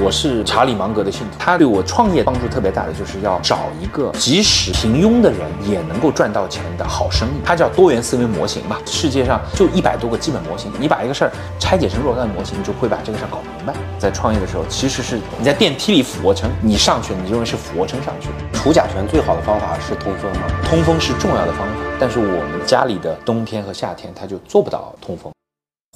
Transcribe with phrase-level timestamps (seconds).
[0.00, 7.32] 我是查理芒格的信徒，他对我创业帮助特别大的，就是要找一个即使平庸的人也能够赚到钱的好生意。
[7.44, 8.76] 它叫多元思维模型嘛。
[8.86, 13.74] 世界上就一百多个基本模型，你把一个事儿拆解成若干模型，你就会把这个事儿搞明白。
[13.98, 18.34] 在创业的时候，其实是你在电梯里俯卧撑，你上去了，你认为是俯卧撑上去的。
[18.52, 20.42] 除甲醛最好的方法是通风吗？
[20.64, 25.32] 通风是重要的方法，但是我们家里的冬天和夏天，它就做不到通风。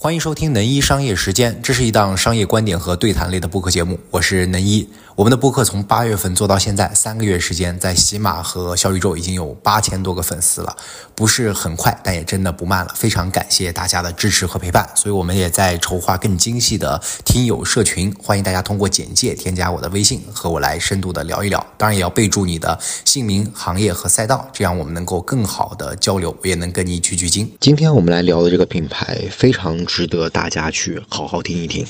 [0.03, 4.89] 欢迎收听能一商业时间，这是一档商业观点和对谈类的播客节目，我是能一。
[5.15, 10.75] 我们的播客从八月份做到现在三个月时间，在喜马和小宇宙已经有八千多个粉丝了，
[11.15, 12.95] 不是很快，但也真的不慢了。
[12.97, 21.65] 非常感谢大家的支持和陪伴，所以我们也在筹划更精细的听友社群，欢迎大家通过简介添加我的微信，和我来深度的聊一聊。
[21.77, 27.53] 当然也要备注你的姓名、行业和赛道，这样我们能够更好的交流，我也能跟你取取经。
[27.61, 31.87] 今天我们来聊的这个品牌非常值得大家去好好听一听，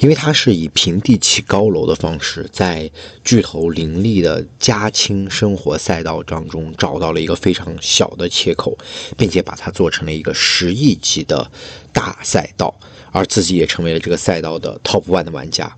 [0.00, 2.46] 因为它是以平地起高楼的方式。
[2.58, 2.90] 在
[3.22, 8.76] 巨头林立的家亲生活赛道当中，找到了一个非常小的切口，
[9.16, 11.48] 并且把它做成了一个十亿级的
[11.92, 12.74] 大赛道，
[13.12, 15.72] 而自己也成为了这个赛道的 top one 的玩家。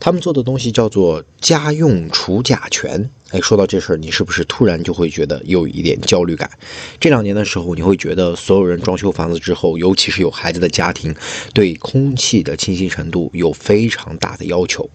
[0.00, 3.10] 他们做的东西叫做家用除甲醛。
[3.30, 6.50] 哎，说到这事儿，你是不是突然就会觉得有一点焦虑感？
[6.98, 11.14] 这两年的时候，你会觉得所有人装修房子之后，尤其是有孩子的家庭，
[11.52, 14.88] 对空气的清新程度有非常大的要求。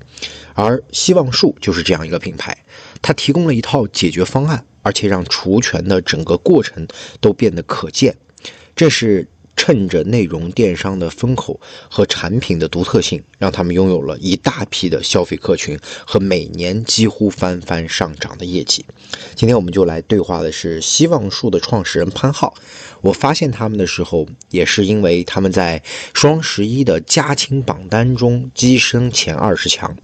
[0.55, 2.57] 而希望树就是这样一个品牌，
[3.01, 6.87] 它提供了一套解决方案，而且让除醛的整个过程
[7.19, 8.15] 都变得可见。
[8.75, 9.27] 这是。
[9.55, 11.59] 趁着内容电商的风口
[11.89, 18.85] 和产品的独特性，让他们拥有了一大批的消费客群和每年几乎翻番上涨的业绩。
[19.35, 22.53] 今天我们就来对话的是希望树的创始人潘浩。
[23.01, 25.81] 我发现他们的时候，也是因为他们在
[26.13, 29.95] 双十一的家清榜单中跻身前二十强。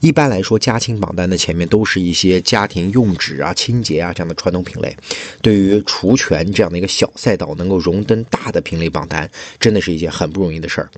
[0.00, 4.94] 一般来说，家清榜单的前面都是一些家庭用纸啊、清洁啊这样的传统品类。
[5.40, 10.90] 对于除醛这样的一个小赛道，能够荣登大的品类榜单，真的是一件很不容易的事儿。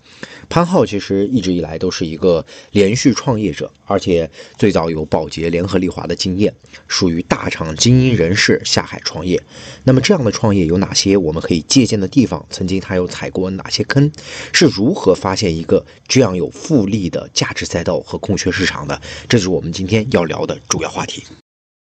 [0.48, 6.54] 潘浩其实一直以来都是一个连续创业者，而且最早有宝洁、联合利华的经验，
[6.88, 9.42] 属于大厂精英人士下海创业。
[9.84, 11.16] 那么这样的创业有哪些？
[11.16, 14.10] 我们可以借鉴的地方，曾经他又踩过哪些坑？
[14.52, 19.00] 是如何发现一个这样有复利的价值赛道和空缺市场的？
[19.28, 21.22] 这就是我们今天要聊的主要话题。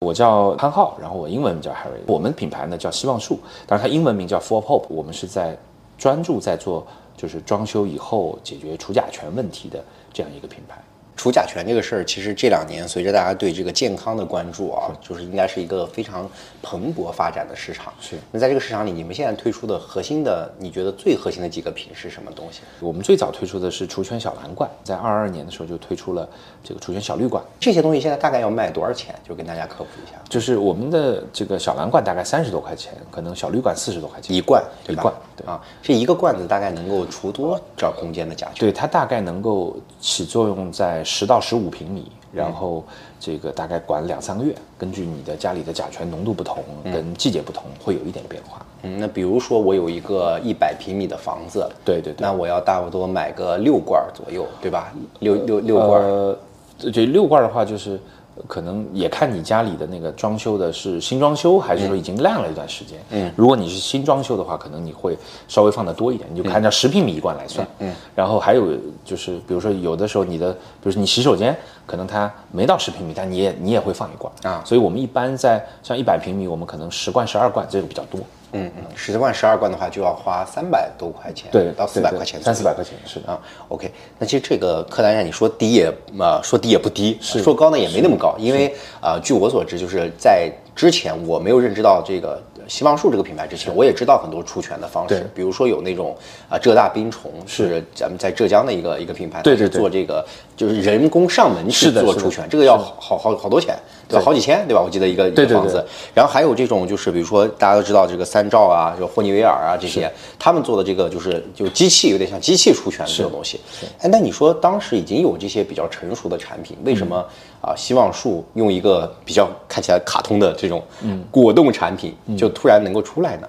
[0.00, 2.00] 我叫潘浩，然后我英文名叫 Harry。
[2.06, 4.86] 我们品牌呢叫希望树，当然它英文名叫 Four Hope。
[4.88, 5.56] 我们是在
[6.02, 6.84] 专注在做
[7.16, 10.82] 就是装修以后解决除甲醛问题的这样一个品牌。
[11.16, 16.28] 除甲醛这个事儿，其实这两年随着大家对这个健康的关注啊，就是应该是一个非常
[16.62, 17.92] 蓬勃发展的市场。
[18.00, 18.16] 是。
[18.30, 22.62] 那在这个市场里，你们现在推出的核心的，你觉得最核心的几个品是什么东西？
[22.80, 26.28] 我们最早推出的是除醛小蓝罐，在二二年的时候就推出了
[26.64, 27.42] 这个除醛小绿罐。
[27.60, 29.14] 这些东西现在大概要卖多少钱？
[29.28, 30.18] 就跟大家科普一下。
[30.28, 35.12] 就是我们的这个小蓝罐大概三十多块钱，可能小绿罐四十多块钱一罐，一罐。
[35.36, 38.54] 对啊，这一个罐子大概能够除多少空间的甲醛？
[38.58, 42.82] 对，它大概能够起作用在十到十五平米，然后
[43.20, 48.64] 这个大概管两三个月，根据你的家里的甲醛浓度不同，跟季节不同，会有一点变化。
[48.82, 54.90] 嗯，那比如说我有一个一百平米的房子，对对对，那我要大不多买个六罐左右，对吧？
[55.18, 56.38] 六六六罐，呃，
[56.78, 58.00] 这六罐的话就是。
[58.46, 62.98] 可能也看你家里的那个装修的是新装修，还是说已经烂了一段时间。
[63.10, 65.16] 嗯，如果你是新装修的话，可能你会
[65.48, 67.66] 稍微放的多一点，你就按照十平米一罐来算。
[67.78, 74.62] 嗯，然后还有就是，比如说有的时候你的，比如说你洗手间，可能它没到十平米，但你也你也会放一罐啊。
[74.64, 78.20] 所以我们一般在像一百平米，我们可能十罐、十二罐这个比较多。
[78.52, 83.40] 嗯嗯，十罐十二罐的话就要花三百多块钱，对，到四百块钱，三四百块钱是啊。
[83.68, 92.40] OK，那其实这个客单价你说低也啊，说低也不低，是说高呢也没那么高，因为啊，据我所知，就是在之前我没有认知到这个。
[92.72, 96.16] 希望树这个品牌之前，我也知道很多除醛的方式，比如说有那种
[96.48, 100.24] 啊浙大冰虫是咱们在浙江的一个一个品牌，对对做这个
[100.56, 103.76] 就是人工上门去做除醛，这个要好好好多钱，
[104.08, 104.24] 对吧？
[104.24, 104.80] 好几千，对吧？
[104.80, 105.84] 我记得一个一个房子。
[106.14, 113.60] 然后还有这种就是比如说大家都知道这个三兆啊，就霍尼韦尔啊这些，他们做的这个就是就机器有点像机器除醛的这种东西。
[114.00, 117.22] 哎，那你说当时已经有这些比较成熟的产品，为什么？
[117.62, 120.82] 啊，希望树用一个比较看起来卡通的这种
[121.30, 123.48] 果冻产品，就突然能够出来呢？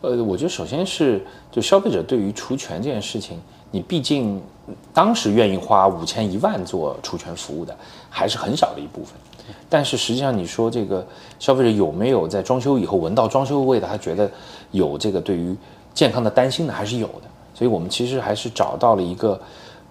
[0.00, 3.40] 呃，我觉得首先是就消费者对于除醛这件事情，
[3.72, 4.40] 你毕竟
[4.94, 7.76] 当时愿意花五千一万做除醛服务的
[8.08, 9.14] 还是很少的一部分。
[9.68, 11.04] 但是实际上，你说这个
[11.40, 14.30] 消费者有没有在装修以后闻到装修味的，他觉得
[14.70, 15.56] 有这个对于
[15.92, 16.72] 健康的担心呢？
[16.72, 17.22] 还是有的。
[17.52, 19.40] 所以我们其实还是找到了一个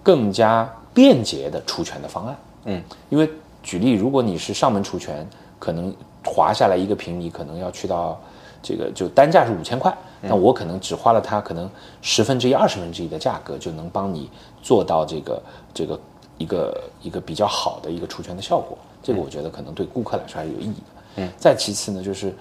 [0.02, 0.66] 更加。
[0.96, 2.34] 便捷的除醛的方案。
[2.66, 3.28] 嗯，因为
[3.62, 5.26] 举例，如果你是上门除权，
[5.58, 5.92] 可能
[6.24, 8.20] 划下来一个平米可能要去到
[8.62, 11.70] 这个就单价是五千块，那我可能只花了它可能
[12.02, 14.28] 十分之一、二十分之一的价格，就能帮你
[14.62, 15.42] 做到这个
[15.72, 16.00] 这个
[16.38, 18.76] 一个一个比较好的一个除权的效果。
[19.02, 20.92] 这个我觉得可能对顾客来说还是有意义的。
[21.16, 22.34] 嗯，再其次呢，就是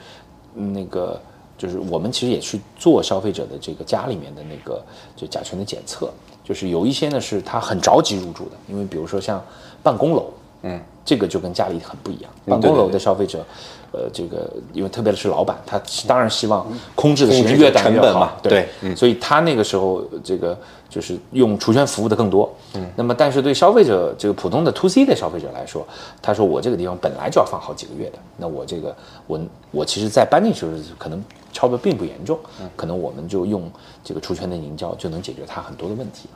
[0.53, 1.21] 那个
[1.57, 4.83] 就是我们其实也去做消费者的这个家里面的那个
[5.15, 6.11] 就甲醛的检测，
[6.43, 9.41] 就是有一些呢是他很着急入住的，因为比如说像
[9.85, 10.33] 办公楼，
[10.63, 12.31] 嗯，这个就跟家里很不一样。
[12.47, 13.45] 办公楼的消费者，
[13.91, 16.65] 呃，这个因为特别是老板，他当然希望
[16.95, 18.05] 空置的时间越短越好。
[18.07, 20.57] 成本嘛，对对，所以他那个时候这个
[20.89, 22.51] 就是用除权服务的更多。
[22.73, 25.85] 嗯，那么但是对消费者这个普通的 to C 的消费者来说，
[26.19, 28.95] 他说我这个地方本来就要放好几个月的，那我这个
[29.27, 29.39] 我
[29.69, 31.23] 我其实在搬进去的时候可能
[31.53, 32.39] 超标并不严重，
[32.75, 33.69] 可能我们就用
[34.03, 36.27] 这个除权的凝胶就能解决它很多的问题。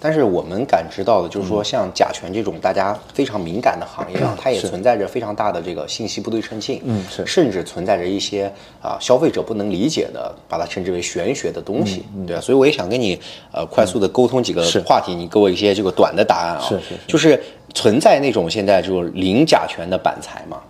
[0.00, 7.24] 但是我们感知到的，就是说像甲醛这种大家非常敏感的行业啊，它也存在着非常大的这个信息不对称性，嗯是。
[7.26, 13.18] 甚至存在着一些啊消费者不能理解的，把它称之为玄学的东西，对啊，所以我也想跟你
[13.52, 16.94] 呃快速的沟通几个话题，你给我一些这个短的答案啊，是是是。
[17.06, 17.40] 就是
[17.72, 20.60] 存在那种现在就是零甲醛的板材嘛，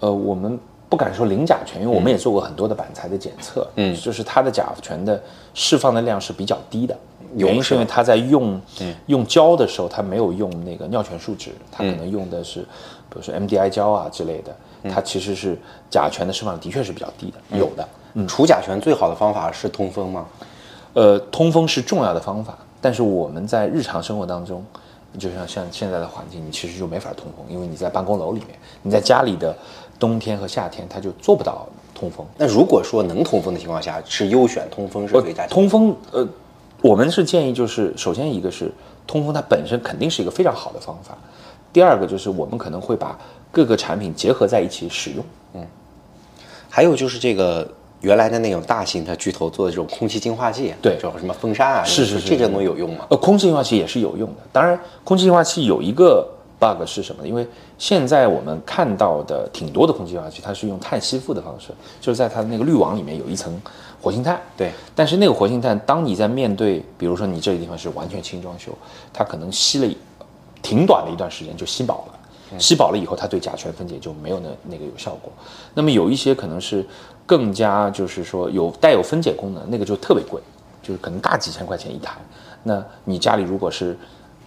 [0.00, 0.58] 呃，我们
[0.88, 5.22] 不敢说零甲醛，因为我们也做过很多的板材的检测，嗯，就是它的甲醛的
[5.54, 6.96] 释放的量是比较低的，
[7.34, 8.60] 原因是因为它在用
[9.06, 14.54] 用胶的时候，它没有用那个尿醛树脂，它可能用的是，比如说 MDI 胶啊之类的，
[14.90, 15.58] 它其实是
[15.90, 17.86] 甲醛的释放的确是比较低的，有的。
[18.28, 20.26] 除甲醛最好的方法是通风吗？
[20.92, 24.62] 呃，通风是重要的方法，但是我们在日常生活当中，
[25.18, 29.56] 就像像现在的环境，你其实就没法通风，因为你在办公楼里面，你在家里的
[29.98, 32.26] 冬天和夏天，它就做不到通风。
[32.36, 35.54] 那如果说能通风的情况下，是优选通风是最佳解。
[35.54, 36.28] 通风，呃，
[36.82, 38.70] 我们是建议就是，首先一个是
[39.06, 41.16] 通风，它本身肯定是一个非常好的方法。
[41.72, 43.18] 第二个就是我们可能会把
[43.50, 45.24] 各个产品结合在一起使用。
[45.54, 45.66] 嗯
[46.68, 47.68] 还有就是这个
[48.00, 53.06] 原来的那种大型的巨头做的这种空气净化器，对叫什么风扇啊，是是是这些东西有用吗？
[53.10, 54.36] 呃，空气净化器也是有用的。
[54.50, 56.26] 当然，空气净化器有一个
[56.62, 57.26] bug 是什么？
[57.26, 57.44] 因为
[57.76, 61.70] 现在我们看到的挺多的空气净化器，它是用碳吸附的方式，
[62.00, 63.60] 就是在它的那个滤网里面有一层
[64.00, 64.40] 活性炭。
[64.56, 68.70] 对，但是那个活性炭，当你在面对，比如说你这个地方是完全轻装修，
[69.12, 69.94] 它可能吸了
[70.62, 72.18] 挺短的一段时间就吸饱了。
[72.58, 75.32] 吸饱了以后，它对甲醛分解就没有那那个有效果。
[75.72, 76.86] 那么有一些可能是
[77.24, 80.38] 更加就是说有带有分解功能，那个就特别贵，
[80.82, 82.14] 就是可能大几千块钱一台。
[82.62, 83.96] 那你家里如果是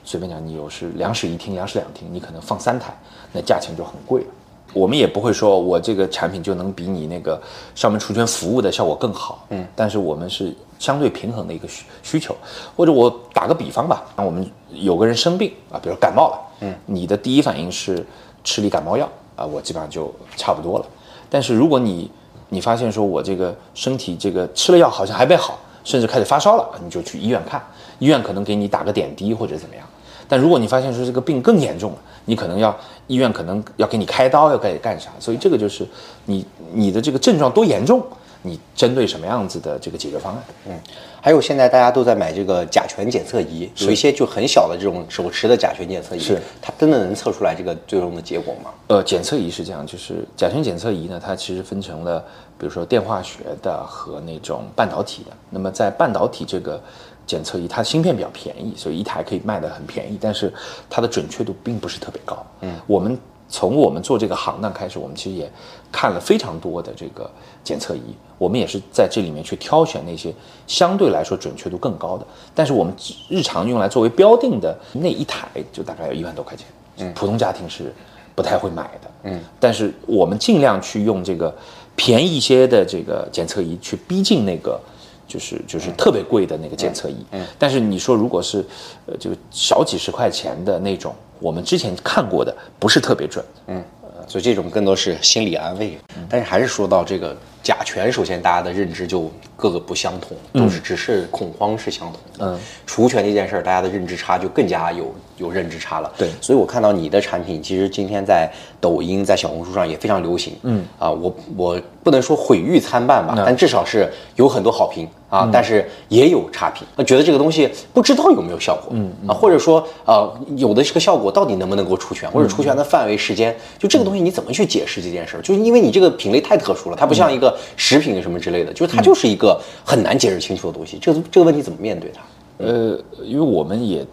[0.06, 2.96] 随便讲，你有是两室一厅、两室两厅，你可能放三台，
[3.34, 4.28] 那价钱就很贵了。
[4.72, 7.42] 我们也不会说我这个产品就能比你那个
[7.74, 12.36] 上门除权服务的效果更好，嗯，但是我们是相对平衡的一个需需求。
[12.76, 18.06] 或者我打个比方吧，那我们有个人生病啊，比如感冒了，嗯，你的第一反应是
[18.44, 20.86] 吃粒感冒药啊，我基本上就差不多了。
[21.30, 22.12] 但是如果你
[22.50, 27.64] 你发现说我这个身体这个吃了药好像还没好，甚至开始发烧了，你就去医院看，
[28.00, 29.86] 医院可能给你打个点滴或者怎么样。
[30.28, 32.76] 但如果你发现说这个病更严重了，你可能要
[33.08, 35.10] 医院可能要给你开刀，要该干啥？
[35.20, 35.88] 所以这个就是
[36.26, 38.04] 你你的这个症状多严重，
[38.42, 40.44] 你针对什么样子的这个解决方案？
[40.68, 40.80] 嗯，
[41.22, 48.72] 还有现在大家都在买这个甲醛检测仪，有一些就很小的这种手持的甲醛检测仪，是它真的能测出来这个最终的结果吗？
[48.88, 52.20] 呃，检测仪是这样，就是甲醛检测仪呢，它其实分成了，
[52.58, 55.32] 比如说电化学的和那种半导体的。
[55.50, 56.82] 那么在半导体这个
[57.26, 60.54] 检测仪，它芯片比较便宜，所以一台可以卖得很便宜，但是
[60.90, 62.46] 它的准确度并不是特别高。
[62.62, 63.18] 嗯，我们
[63.50, 65.52] 从我们做这个行当开始，我们其实也
[65.92, 67.30] 看了非常多的这个
[67.64, 68.02] 检测仪，
[68.38, 70.34] 我们也是在这里面去挑选那些
[70.68, 72.94] 相对来说准确度更高的，但是我们
[73.30, 76.68] 日常用来作为标定的那一台就大概有一万多块钱，
[76.98, 77.94] 嗯，普通家庭是
[78.36, 81.56] 不太会买的，嗯，但是我们尽量去用这个
[81.96, 84.80] 便宜一些的这个检测仪去逼近那个。
[85.28, 88.66] 就是就是特别贵的那个检测仪，嗯，但是你说如果是，
[89.08, 93.84] 呃，这个小几十块钱的那种，我们之前看过的不是特别准，嗯，
[94.28, 95.98] 所以这种更多是心理安慰。
[96.30, 102.54] 但是还是说到这个甲醛，首先大家的认知就各个不相同，都是只是恐慌是相同的。
[102.54, 106.12] 嗯，除醛这件事儿，大家的认知差就更加有有认知差了。
[106.18, 108.50] 对所以我看到你的产品，其实今天在
[108.80, 110.54] 抖音、在小红书上也非常流行。
[110.64, 116.88] 嗯啊，我我不能说毁誉参半吧，但至少是有很多好评啊，但是也有差评。
[116.96, 125.42] 那觉得这个东西不知道有没有效果，嗯啊，或者说呃有的这个效果到底能不能够出全，或者出全的范围、时间，就这个东西你怎么去解释这件事儿？
[125.42, 130.98] 就是因为你这个品类太特殊了，它不像一个食品什么之类的，就是它就是一个很难解释清楚的东西。
[131.02, 132.22] 这个这个问题怎么面对它？
[132.58, 134.06] 呃，因为我们也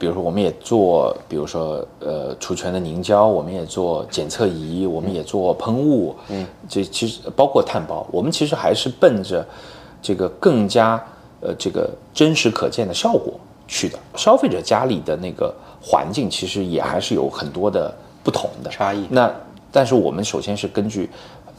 [0.00, 9.46] 比如说我们也做，比如说呃除醛的凝胶，我们也做检测仪，我们也做喷雾，嗯，这其实包括碳包，我们其实还是奔着
[10.00, 10.98] 这个更加
[11.42, 13.34] 呃这个真实可见的效果
[13.68, 13.98] 去的。
[14.16, 19.30] 消费者家里的那个环境其实也还是有很多的不同的差异那
[19.70, 21.10] 但是我们首先是根据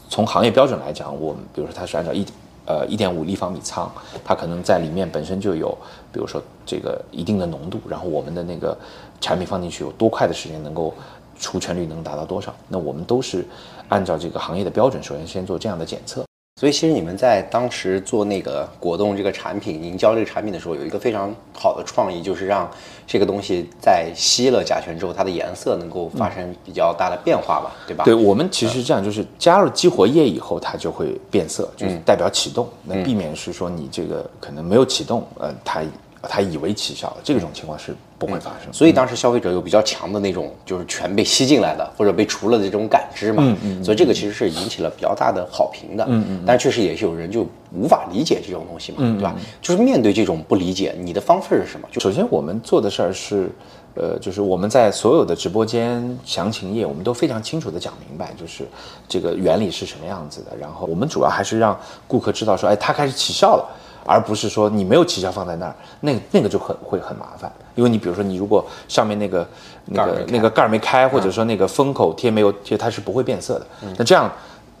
[0.08, 2.26] 从行业标准来讲，我们比如说它是按照一
[2.66, 3.88] 呃一点五立方米仓，
[4.24, 5.76] 它可能在里面本身就有，
[6.12, 8.76] 比如说这个一定的浓度，然后我们的那个
[9.20, 10.92] 产品放进去有多快的时间能够
[11.38, 13.44] 除醛率能达到多少，那我们都是
[13.88, 16.22] 按照这个行业的标准，首先先做这样的检测。
[16.60, 22.70] 所以其实你们在当时做那个果冻这个产品、凝胶这个产品的时候，有一个非常好的创意，就是让
[23.04, 28.04] 这个东西在吸了甲醛之后，它的颜色能够发生比较大的变化吧，对吧？
[28.04, 32.68] 对我们其实是这样，就是加入激活液以后，它就会变色，就是代表启动。
[32.84, 35.82] 那避免是说你这个可能没有启动，呃，它
[36.28, 38.72] 它以为起效了，这种情况是不会发生。
[38.72, 43.42] 所以当时消费者有比较强的那种，就是全被吸进来的，或者被除了的这种感知嘛。
[43.44, 43.84] 嗯嗯。
[43.84, 46.04] 所以这个其实是引起了比较大的好评的。
[46.08, 46.44] 嗯嗯。
[46.46, 49.34] 但确实也是有人就无法理解这种东西嘛，对吧？
[49.60, 51.88] 就是面对这种不理解，你的方式是什么？
[51.90, 53.50] 就首先我们做的事儿是，
[53.94, 58.64] 呃，就是我们在所有的直播间详情页，我们都非常清楚的讲明白，就是
[59.08, 60.56] 这个原理是什么样子的。
[60.60, 61.76] 然后我们主要还是让
[62.06, 63.68] 顾客知道说，哎，它开始起效了。
[64.04, 69.46] 而不是说你没有起效放在那儿，那那个就很会很麻烦，因为你比如说你如果上面那个
[69.86, 73.66] 那个那个盖儿没开，或者说那个封口贴没有贴，它是不会变色的。
[73.96, 74.30] 那这样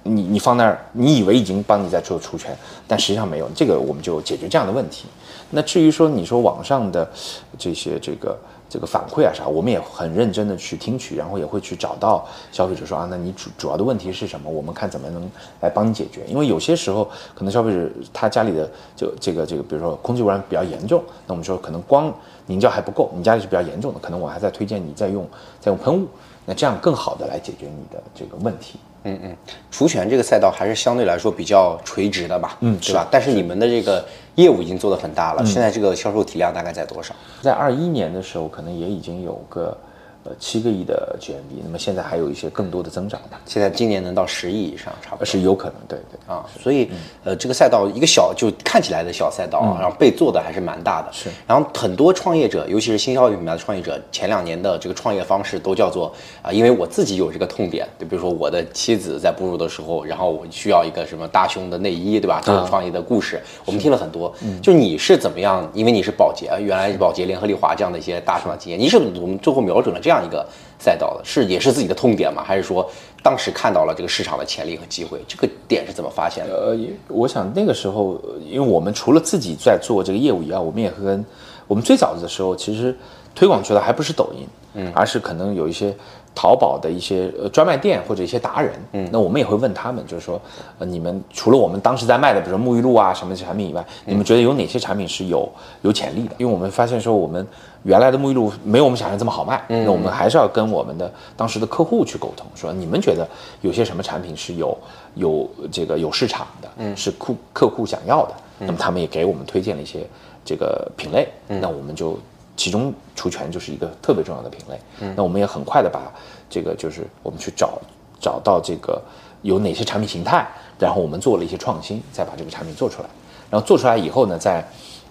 [0.02, 3.48] 你你放那儿，你以为已经帮你在做除醛，但实际上没有。
[3.54, 5.06] 这个我们就解决这样的问题。
[5.50, 7.10] 那至于说你说网上的
[7.58, 8.38] 这些这个。
[8.72, 14.48] 这个反馈啊啥，我们也很认真的去听取，然后也会去找到消费者说啊，那你主主要的问题是什么？
[14.48, 16.22] 我们看怎么能来帮你解决。
[16.26, 22.10] 因为有些时候可能消费者他家里的就这个这个，比如说空气污染比较严重，那我们说可能光
[22.46, 25.28] 凝胶还不够，你家里是比较严重的，可能我还在推荐你再用
[25.60, 26.08] 再用喷雾，
[26.46, 28.78] 那这样更好的来解决你的这个问题。
[29.04, 29.36] 嗯嗯，
[29.70, 33.06] 除醛这个赛道还是相对来说比较垂直的吧，嗯，对吧？
[33.10, 34.02] 但是你们的这个
[34.34, 37.14] 业务已经做得很大了，现在这个销售体量大概在多少？
[37.40, 39.76] 在二一年的时候，可能也已经有个。
[40.24, 43.40] 呃，七个亿的 GMV，那么现在还有一些更多的增长吧？
[43.44, 46.46] 现在今年能到十亿以上，差不多是有可能，对对啊。
[46.62, 46.88] 所以，
[47.24, 51.08] 呃，这个赛道一个小就看起来的小赛道啊，然后被做的还是蛮大的。
[51.12, 51.28] 是。
[51.44, 62.40] 然后很多创业者，尤其是新消费品牌的创业者，前两年的这个创业方式都叫做啊，因为我自己有这个痛点，就比如说我的妻子在哺乳的时候，然后我需要一个什么大胸的内衣，对吧？
[62.44, 64.32] 这种创业的故事，我们听了很多。
[64.42, 65.68] 嗯就你是怎么样？
[65.74, 70.46] 因为你是保洁，原来是保洁、联合利华这样的一些大厂的经验，你是我们最后瞄准了这样这样一个。
[70.78, 72.42] 赛道的是也是自己的痛点吗？
[72.44, 72.84] 还是说
[73.22, 75.22] 当时看到了这个市场的潜力和机会？
[75.28, 76.52] 这个点是怎么发现的？
[76.52, 76.76] 呃，
[77.06, 81.24] 我想那个时候，因为我们除了自己在做这个业务以外，我们也跟
[81.68, 82.92] 我们最早的时候，其实
[83.32, 85.94] 推广出来还不是抖音，嗯，而是可能有一些。
[86.34, 90.40] 淘宝的一些呃专卖店或者一些达人，嗯，那我们也会问他们，就是说，
[90.78, 95.46] 呃，你们除了我们当时在卖的，比如说沐浴露啊什么产品以外，你们觉得有哪些产品是有
[95.82, 96.34] 有潜力的？
[96.38, 97.46] 因为我们发现说，我们
[97.82, 103.28] 原来的沐浴露没有我们想象这么好卖，那我们还是要跟我们的当时的客户去沟通，说你们觉得
[103.60, 104.76] 有些什么产品是有
[105.14, 110.06] 有这个有市场的，嗯，是客客户想要的，那么他们也给我们推荐了一些
[110.44, 112.18] 这个品类，那我们就。
[112.56, 116.12] 其中除醛就是一个特别重要的品类，嗯，那我们也很快的把
[116.50, 117.80] 这个就是我们去找
[118.20, 119.00] 找到这个
[119.42, 120.46] 有哪些产品形态，
[120.78, 123.08] 然后我们做了一些创新，再把这个产品做出来，
[123.50, 124.62] 然后做出来以后呢，在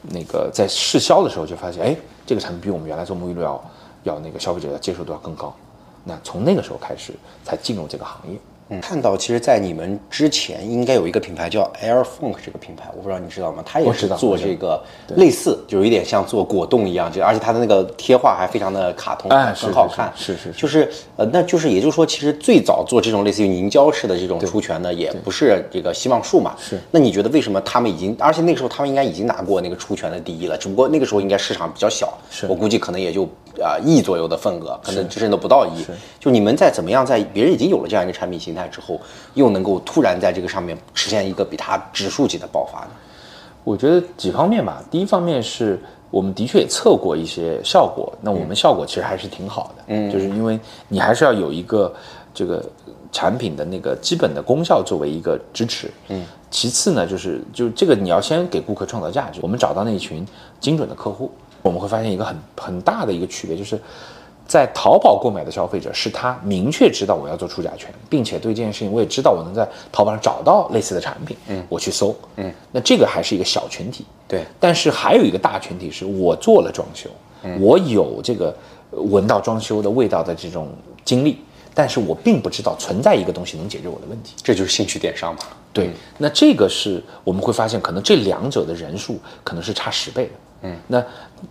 [0.04, 1.96] 那个在试销的时候就发现，哎，
[2.26, 3.64] 这个产品比我们原来做沐浴露要
[4.04, 5.54] 要那个消费者要接受度要更高，
[6.04, 8.38] 那从那个时候开始才进入这个行业。
[8.80, 13.64] 看到，其实，在你们之前应该有一个品牌叫 Air Funk 这个品牌，我不知道你知道吗？
[13.66, 14.82] 它也是做这个
[15.16, 20.14] 类似，就有一点像做果冻一样，就而且它的那个贴画还非常的卡通，很好看。
[20.16, 26.56] 是是，就是呃，那就是也就是说，其实最早做这种类似于凝胶式的这种出拳呢，也不是这个希望树嘛。
[26.60, 26.80] 是。
[26.92, 30.58] 那你觉得为什么他们已经，而且那个时候他们应该已经拿过那个出拳的第一了？
[30.58, 33.28] 只不过那个时候应该市场比较小，是我估计可能也就。
[33.60, 35.86] 啊，亿左右的份额，可能甚至都不到亿。
[36.20, 39.00] 就你们在怎么样，在别人已经有了这样一个产品形态之后，
[39.34, 42.92] 又能够突然在这个上面实现一个比它指数级的爆发呢？
[43.64, 44.84] 我觉得几方面吧。
[44.90, 45.80] 第一方面是
[46.10, 49.84] 我们的确也测过一些效果，那我们效果其实还是挺好的。
[49.88, 51.94] 嗯，就是因为你还是要有一个
[52.34, 52.64] 这个
[53.12, 55.92] 产品的那个基本的功效作为一个支持。
[56.08, 59.40] 嗯，其次呢，就是就这个你要先给顾客创造价值。
[59.44, 60.26] 我们找到那一群
[60.60, 61.32] 精准的客户。
[61.62, 63.80] 我们会发现一个很很大的一个区别，就是
[64.48, 74.44] 在淘宝购买的消费者是他明确知道我要做出甲醛，并且对这件事情我也知道我能在淘宝上找到类似的产品，嗯，我去搜，嗯，那这个还是一个小群体，对。
[74.60, 77.10] 但是还有一个大群体是我做了装修，
[77.44, 78.54] 嗯我有这个
[78.92, 80.68] 闻到装修的味道的这种
[81.06, 81.38] 经历，
[81.74, 84.36] 但是我并不知道存在一个东西能解决我的问题。
[84.44, 85.42] 这就是兴趣电商嘛。
[85.72, 90.32] 对，那这个是我们会发现，可能这两者的人数可能是差十倍的。
[90.64, 91.04] 嗯，那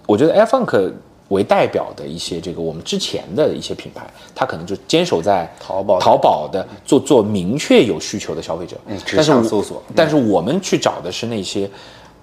[0.07, 0.93] 我觉得 Air Funk
[1.29, 8.77] 为代表的一些这个我们之前的一些品牌，它可能就坚守在淘宝淘宝的做做明确有需求的消费者。
[8.87, 11.71] 嗯直但是我向搜索但是我们去找的是那些，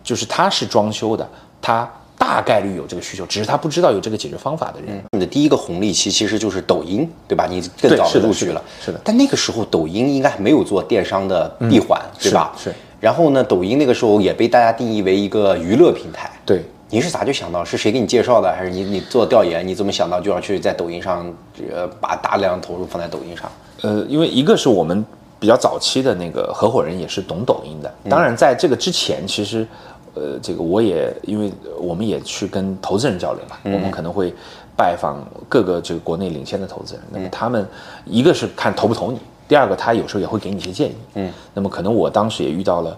[0.03, 1.27] 就是他是装修的，
[1.62, 5.01] 他大概率有这个需求，只是他不知道有这个解决方法的人。
[5.12, 7.48] 你的第一个红利期其实就是抖音，对吧？
[7.50, 12.53] 你更早是的入局了，是的是的但那个时候抖音应该还没有做电商的闭环，对吧？
[12.58, 16.32] 是是然后呢，抖音那个时候也被大家定义为一个娱乐平台。
[16.44, 17.65] 对，你是咋就想到？
[17.65, 18.51] 是谁给你介绍的？
[18.51, 19.67] 还是你你做调研？
[19.67, 21.25] 你怎么想到就要去在抖音上，
[21.72, 23.51] 呃，把大量投入放在抖音上？
[23.82, 25.06] 呃，因为一个是我们
[25.39, 29.67] 比较早期的那个合伙人也是懂抖音的，当然在这个之前，其实，
[30.13, 34.34] 呃，这个我也因为我们也去跟投资人交流嘛，我们可能会
[34.75, 37.67] 拜访各个这个国内领先的投资人，那么他们
[38.06, 39.20] 一个是看投不投你。
[39.48, 42.98] 第二个，他有时候也会给你一些建议，嗯，那么可能我当时也遇到了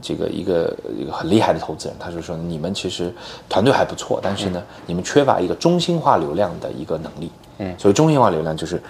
[0.00, 3.12] 这个一个一个很厉害的投资人，他就说你们其实
[3.48, 8.80] 团队还不错，但是呢，你们缺乏一个中心化流量的一个能力，嗯，所以中心化流量就是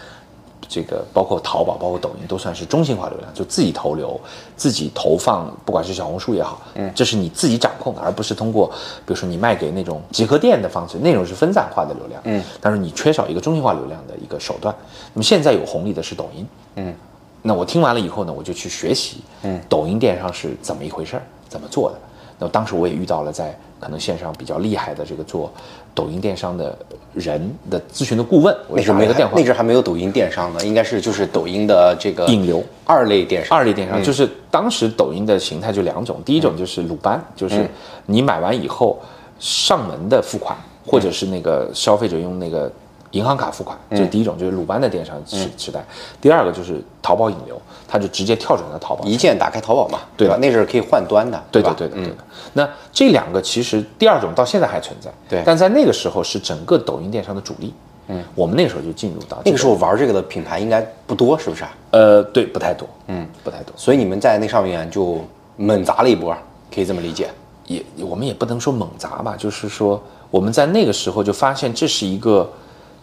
[0.68, 4.20] 这个包括淘宝、包括抖音都算是中心化流量，就自己投流、
[4.56, 8.68] 自己投放，不管是小红书也好，嗯，这是你自己掌控的，而不是通过
[9.06, 14.74] 比如说你卖给那种集合店的方式，那种是分散化的流量，嗯，但是你缺少一个中心化流量的一个手段。
[15.12, 16.94] 那么现在有红利的是抖音，嗯，
[17.42, 21.98] 那我听完了以后呢，我就去学习，嗯，抖音电商是怎么一回事儿，怎么做的。
[22.38, 25.52] 那当时我也遇到了在可能线上比较厉害的这个做
[25.94, 26.74] 抖音电商的
[27.12, 33.58] 人的咨询的顾问，我那时候没打了个电话，那阵还没有抖音电商呢，应该是就是抖音的这个引流二类电商。
[33.58, 34.02] 二类电商。
[34.02, 37.68] 就是当时抖音的形态就两种，第一种就是鲁班，就是
[38.06, 38.98] 你买完以后
[39.38, 40.56] 上门的付款，
[40.86, 42.72] 或者是那个消费者用那个
[43.12, 45.84] 银行卡付款，这是第一种，就是鲁班的电商时时代。
[46.20, 49.04] 第二个就是淘宝引流，它就直接跳转到淘宝。
[49.04, 50.36] 一键打开淘宝嘛，对吧？
[50.40, 51.44] 那阵儿可以换端的，吧？
[51.50, 52.16] 对的，对的，对的。
[52.52, 57.74] 那这两个其实第二种到现在还存在，对但在那个时候是整个抖音电商的主力。
[58.12, 61.70] 嗯，我们那个时候就进入到那个时候玩这个的品牌应该不多，是不是啊？
[61.92, 63.72] 呃，对，不太多，嗯，不太多。
[63.76, 65.20] 所以你们在那上面就
[65.56, 66.36] 猛砸了一波，
[66.74, 67.28] 可以这么理解。
[67.66, 72.50] 也我们也不能说猛砸吧，就是说我们在那个时候就发现这是一个，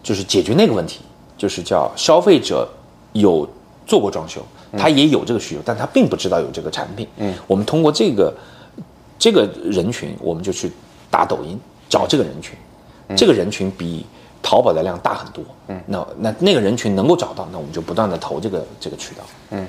[0.02, 1.00] 就是解决那个问题，
[1.36, 2.68] 就是叫消费者
[3.12, 3.48] 有
[3.86, 4.40] 做过装修，
[4.76, 7.06] 他也有这个需求，但他并不知道有这个产品。
[7.16, 8.32] 嗯，我们通过这个
[9.18, 10.70] 这个人群，我们就去
[11.10, 11.58] 打抖音
[11.88, 12.54] 找这个人群，
[13.16, 14.04] 这个人群比
[14.42, 15.42] 淘宝的量大很多。
[15.68, 19.22] 嗯，那那那个人群能够找到，那我们就不断的投这个这个渠道。
[19.50, 19.66] 嗯，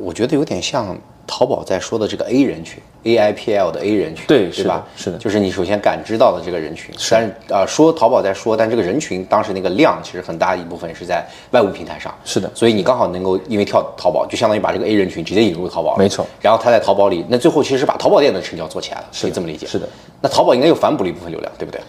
[0.00, 4.84] 我觉得有点像淘宝在说的这个 A 人群，A I P L 的 A 人群，对是吧？
[4.96, 19.68] 是的就是你首先感知到的这个人群，但是啊、呃说淘宝在说，但这个人群当时那个量其实很大一部分是在外部平台上，是的所以你刚好能够因为跳淘宝，就相当于把这个 A 人群直接引入淘宝，没错然后他在淘宝里，那最后其实是把淘宝店的成交做起来了，可以这么理解。
[19.68, 19.88] 是的。
[20.20, 21.80] 那淘宝应该又反哺了一部分流量，对不对？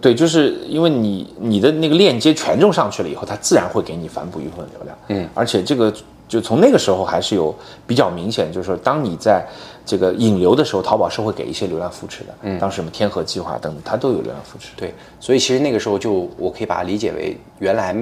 [0.00, 4.96] 对，就是因为你你的那个链接权重上去了以后，它自然会给你反哺一部分流量。
[5.08, 5.92] 嗯，而且这个
[6.30, 7.52] 就从那个时候还是有
[7.88, 9.44] 比较明显，就是说当你在
[9.84, 12.34] 这个引流的时候，淘宝是会给一些流量扶持的。
[12.42, 14.68] 嗯，当时什么天河计划等等，它都有流量扶持。
[14.76, 17.92] 对，所以其实那个时候就我可以把它理解为原来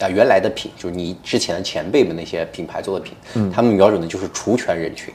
[0.00, 5.14] 啊、原来的品，就是你之前的前辈们那些品牌做的品，嗯，他们瞄准的就是除权人群，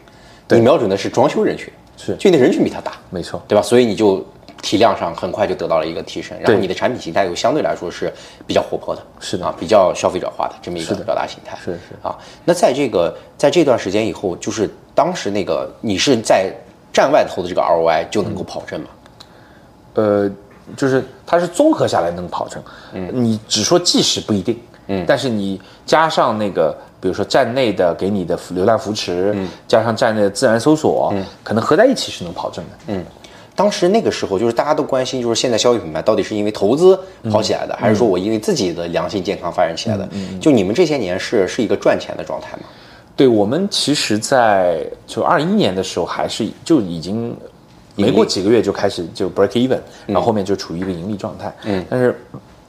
[0.49, 3.61] 你瞄准的是装修人群，是就你的人群比他大，没错，对吧？
[3.61, 4.25] 所以你就
[4.61, 8.11] 体量上很快就得到了一个提升，然后你的产品形态又相对来说是
[8.45, 12.15] 比较活泼的，是的啊，比较消费者化的这么一个表达形态，是是啊。
[12.45, 16.53] 那在这个在这段时间以后，就是当时那个你是在
[16.93, 18.87] 站外投的这个 ROI 就能够跑正吗？
[19.95, 20.29] 呃，
[20.77, 22.61] 就是它是综合下来能跑正。
[22.93, 24.59] 嗯，你只说即时不一定。
[24.87, 32.93] 嗯，但是你加上那个，比如说站内的给你的流量扶持，嗯，加上站内的自然搜索，嗯，可能合在一起是能跑正的。
[33.55, 36.97] 当时那个时候，就是大家都关心，就是现在消费品牌到底是因为投资
[37.29, 40.07] 跑起来的，还是说我因为自己的良性健康发展起来的？
[40.39, 42.63] 就你们这些年是是一个赚钱的状态吗？
[43.15, 47.35] 对我们其实，在就二一年的时候，还是就已经
[47.95, 51.53] 没过几个月就开始就 break even，然后后面就处于一个盈利状态。
[51.65, 52.19] 嗯，但是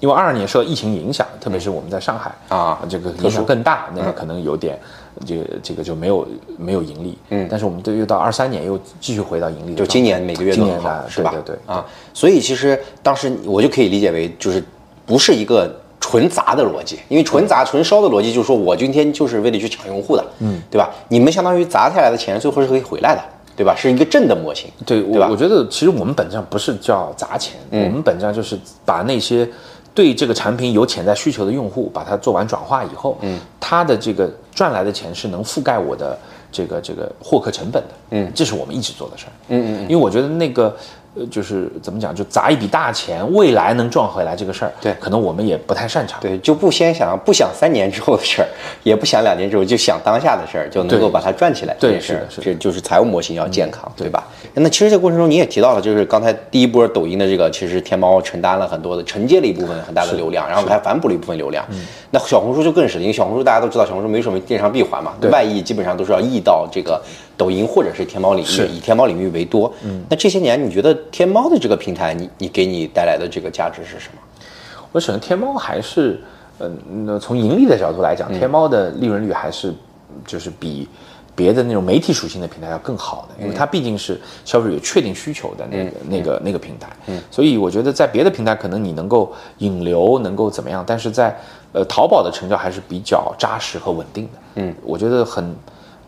[0.01, 4.79] 因为二二年受到疫情影响，特别是我们在上海啊这个影响更大，那个可能有点
[5.27, 6.27] 这个这个就没有
[6.59, 7.19] 没有盈利。
[7.31, 10.75] 嗯，但是我们都又到二三年又继续回到盈利就今年每个月都很
[11.09, 11.31] 是吧？
[11.31, 14.63] 对对对啊，所以其实当时我就可以理解为，就是
[15.07, 20.91] 不是一个纯砸的逻辑，因为纯砸、纯烧的逻辑就是说我今天就是为了去抢用户的，嗯，对吧？
[21.09, 23.23] 你们相当于砸下来的钱，最后是可以回来的，
[23.57, 23.75] 对吧？
[23.77, 29.49] 是一个正的模型，对，对吧我我觉得其实我们本质上不是叫砸钱，我们本质上就是把那些
[29.95, 36.19] 对这个产品有潜在需求的用户，把它做完转化以后，嗯，他的这个赚来的钱是能覆盖我的
[36.51, 40.75] 这个这个获客成本的，嗯，这是我们一直做的事儿，嗯嗯，因为我觉得那个。
[41.15, 46.19] 呃，就是怎么讲，就砸一笔大钱，未来能赚回来这个事儿，对可能我们也不太擅长。
[46.21, 48.49] 对，就不先想不想三年之后的事儿，
[48.83, 51.77] 也不想两年之后，就想当下的事儿，就能够把它赚起来。
[51.79, 54.27] 对这件事儿是的是的这就是财务模型要健康，对吧？
[54.55, 61.63] 那其实这个过程中你也提到了，就是刚才第一波抖音的这个，其实天猫承担了很多的，承接了一部分很大的流量，然后还反哺了一部分流量。
[62.11, 67.01] 那小红书就更是，因为小红书大家都知道，小红书没什么电商闭环嘛，外溢基本上都是要溢到这个
[67.37, 69.73] 抖音或者是天猫领域，以天猫领域为多。
[69.85, 74.21] 嗯，那这些年你觉得天猫的这个平台，你你给你带来的这个价值是什么？
[74.93, 76.21] 我首先天猫还是，
[76.59, 79.75] 嗯、那从盈利的角度来讲，天猫的利润率还是
[80.27, 80.87] 就是比
[81.35, 87.19] 别的那种媒体属性的平台要更好的，因为它毕竟是消费者有确定需求的那个、那个那个平台，嗯。
[87.31, 91.35] 所以我觉得在别的平台可能你能够引流，能够怎么样，但是在
[91.73, 95.57] 呃淘宝的成交还是比较扎实和稳定的，嗯，我觉得很，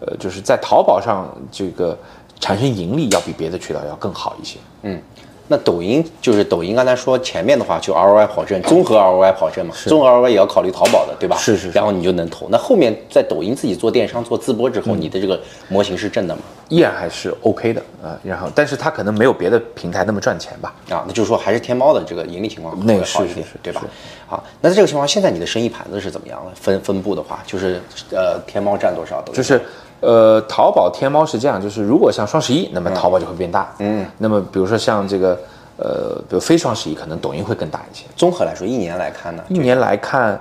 [0.06, 1.96] 呃，就是在淘宝上这个
[2.40, 4.58] 产生盈利要比别的渠道要更好一些。
[4.82, 5.00] 嗯
[5.46, 11.36] 那抖音就是抖音，刚才说前面的话就 ROI 跑证，综合 ROI 跑证嘛，综合 ROI 也要考虑淘宝的，对吧？
[11.36, 12.48] 是是是然后你就能投。
[12.48, 15.38] 那后面在抖音自己做电商、做自播之后，你的这个
[15.68, 16.40] 模型是正的吗？
[16.70, 20.74] 依然还是 OK 的啊、然后但是它可能没有别的平台那么赚钱吧。
[20.88, 23.84] 啊，那就是说还是天猫的这个盈利情况那个好一点，是是是对吧？
[24.26, 26.52] 好，那在这个情况，现在你的生意盘子是怎么样的？
[26.54, 29.20] 分分布的话，就是呃，天猫占多少？
[29.20, 29.60] 抖就是
[30.04, 35.38] 呃，淘宝、天猫是这样，就是如果像双十一，那么淘宝就会变大，嗯，那么比如说像这个
[35.76, 38.04] 呃，比如非双十一，可能抖音会更大一些。
[38.14, 40.38] 综合来说，一年来看呢，一年来看，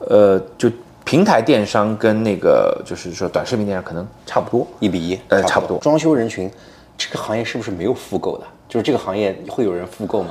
[0.00, 0.70] 呃，就
[1.04, 6.50] 平台电商跟那个就是说短视频电商可能差不多，一比一，呃差不多装修人群，
[6.98, 8.44] 这个行业是不是没有复购的？
[8.68, 10.30] 就是这个行业会有人复购吗？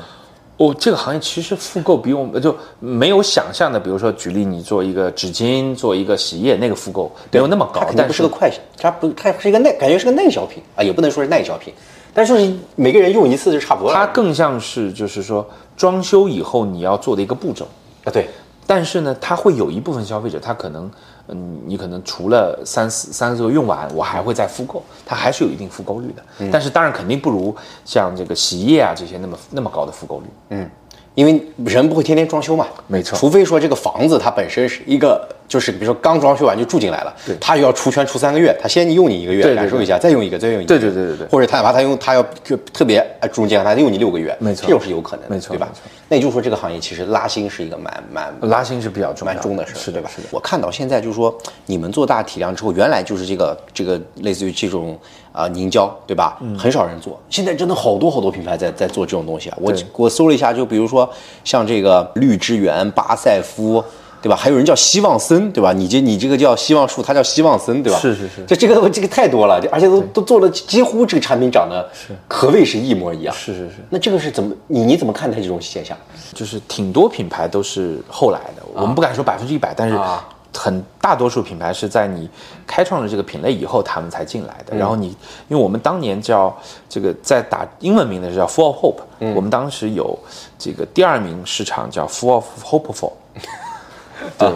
[0.58, 11.74] 哦，这个行业其实复购比我们就没有想象的，比如说举例，你做一个纸巾，做一个洗衣液，那个复购没有那么高但是不是个快，它不，它是一个耐，感觉是个耐消品啊，也不能说是耐消品，
[12.13, 13.98] 但是就是每个人用一次就差不多了。
[13.98, 17.68] 它更像是就是说装修以后你要做的一个步骤。
[18.06, 18.30] 啊，对，
[18.65, 20.89] 但是呢，它会有一部分消费者，他可能，
[21.27, 26.49] 嗯，你可能除了三四三四个用完，我还会再复购，它还是有一定复购率的。
[26.51, 30.25] 但是当然肯定不如像这个洗衣液啊这些那么那么高的复购率。
[30.49, 30.69] 嗯
[31.15, 33.17] 因为人不会天天装修嘛，没错。
[33.17, 37.36] 除非说这个房子它本身是一个，就是比如说刚装修完就住进来了，对。
[37.39, 41.28] 他就要出圈出三个月，他先用你一个月对对感受一下，再用一个，再用一个，对对对对对。
[41.28, 44.67] 或者他哪怕他用他要就特别呃注重健康，他用你六个月，没错。
[44.67, 45.69] 这种是有可能的，没错对吧？
[46.10, 50.12] 那也就是说这个行业其实拉新是一个蛮蛮拉新是比较重蛮重的事是，对吧？
[50.13, 50.28] 是的。
[50.32, 51.34] 我看到现在就是说，
[51.65, 54.99] 你们做大体量之后，原来就是这个这个类似于这种
[55.36, 56.38] 啊、凝胶，对吧？
[56.41, 59.58] 嗯很少人做，现在真的好多好多品牌在在做这种东西啊。
[59.60, 61.10] 我我搜了一下，就比如说
[61.43, 63.84] 像这个绿之源、巴塞夫。
[64.21, 64.36] 对吧？
[64.36, 65.71] 还有人叫希望森，对吧？
[65.71, 68.00] 你这你这个叫希望树，它叫希望森，对吧？
[68.00, 71.88] 是是是这这个这个太多了，而且都都做了，几乎这个产品长得
[72.28, 73.36] 可谓是一模一样。
[73.36, 75.95] 是是是，那这个是怎么你你怎么看待这种现象？
[76.34, 82.30] 就是挺多品牌都是后来的，我们不敢说百分之一百，但是啊很大多数品牌是在你
[82.65, 84.76] 开创了这个品类以后，他们才进来的。
[84.76, 85.08] 然后你，
[85.48, 86.56] 因为我们当年叫
[86.89, 90.18] 这个在打英文名的是叫 Full of Hope，、我们当时有
[90.58, 93.13] 这个第二名市场叫 Full of Hopeful。
[94.39, 94.50] 对，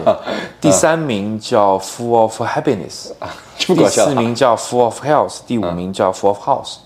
[0.60, 3.10] 第三名叫 Full of Happiness，
[3.58, 6.76] 第 这么搞笑四名叫 Full of Health，第五名叫 Full of House。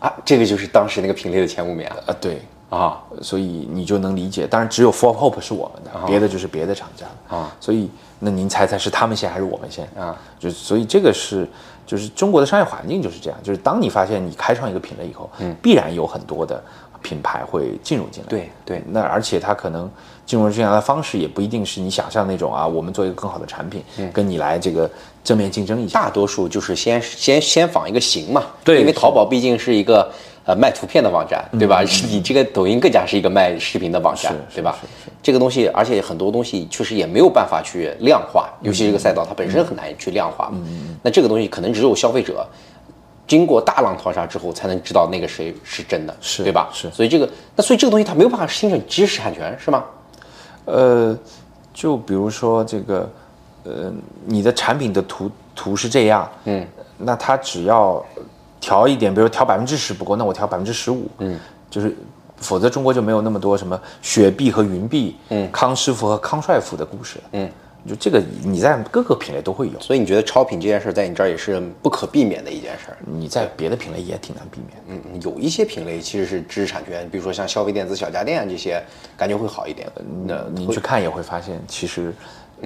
[0.00, 3.00] 啊，这个就是当时那个品类的前五名啊啊，对，啊！
[3.22, 4.46] 所以你就能理解。
[4.46, 7.50] 当然，只有 Full of Hope 是我们的，别的就是别的厂家的啊。
[7.58, 7.88] 所以，
[8.24, 10.16] 那您猜猜是他们先还是我们先啊？
[10.38, 11.46] 就所以这个是
[11.86, 16.62] 就是中国的商业环境就是这样，就是当你发现你开创一个品类以后，嗯，必然有很多的
[17.02, 18.28] 品牌会进入进来。
[18.30, 19.90] 对对那而且它可能
[20.24, 24.90] 进入进来的方式也不一定是你想象那种啊，我们做一个更好的产品，跟你来这个
[25.22, 26.00] 正面竞争一下。
[26.00, 30.10] 大多数就是先先先仿一个型嘛，对因为淘宝毕竟是一个
[30.44, 31.82] 呃卖图片的网站，对吧？
[32.08, 34.76] 你这个抖音更加是一个卖视频的网站，对吧？
[35.22, 40.50] 这个东西，而且很多东西确实也没有办法去量化，尤其这个赛道它本身很难去量化。
[40.52, 42.46] 嗯那这个东西可能只有消费者。
[43.26, 46.68] 经过大浪淘沙之后，才能知道那个谁是真的，是对吧？
[46.74, 47.26] 是所以这个，
[47.56, 49.82] 那所以这个东西它没有办法形成知识产权，是吗？
[50.66, 51.18] 呃，
[51.72, 53.10] 就比如说这个，
[53.64, 53.90] 呃，
[54.26, 56.66] 你的产品的图图是这样，嗯，
[56.98, 58.04] 那它只要
[58.64, 61.94] 调一点，比如调百分之十不够，那我调百分之十五，嗯，就是，
[62.38, 67.46] 否则中国就没有那么多什么雪碧和云碧，嗯，康师傅和康帅傅的故事，嗯，
[67.86, 72.96] 就这个你在各个品类都会有，所以你觉得超品这件事在你这儿也是不可避免的一件事儿？
[73.04, 75.02] 你在别的品类也挺难避免。
[75.12, 78.82] 嗯，有一些品类其实是知识产权，比如说像消费电子、小家电这些，
[79.14, 79.86] 感觉会好一点。
[80.26, 82.14] 那您去看也会发现，其实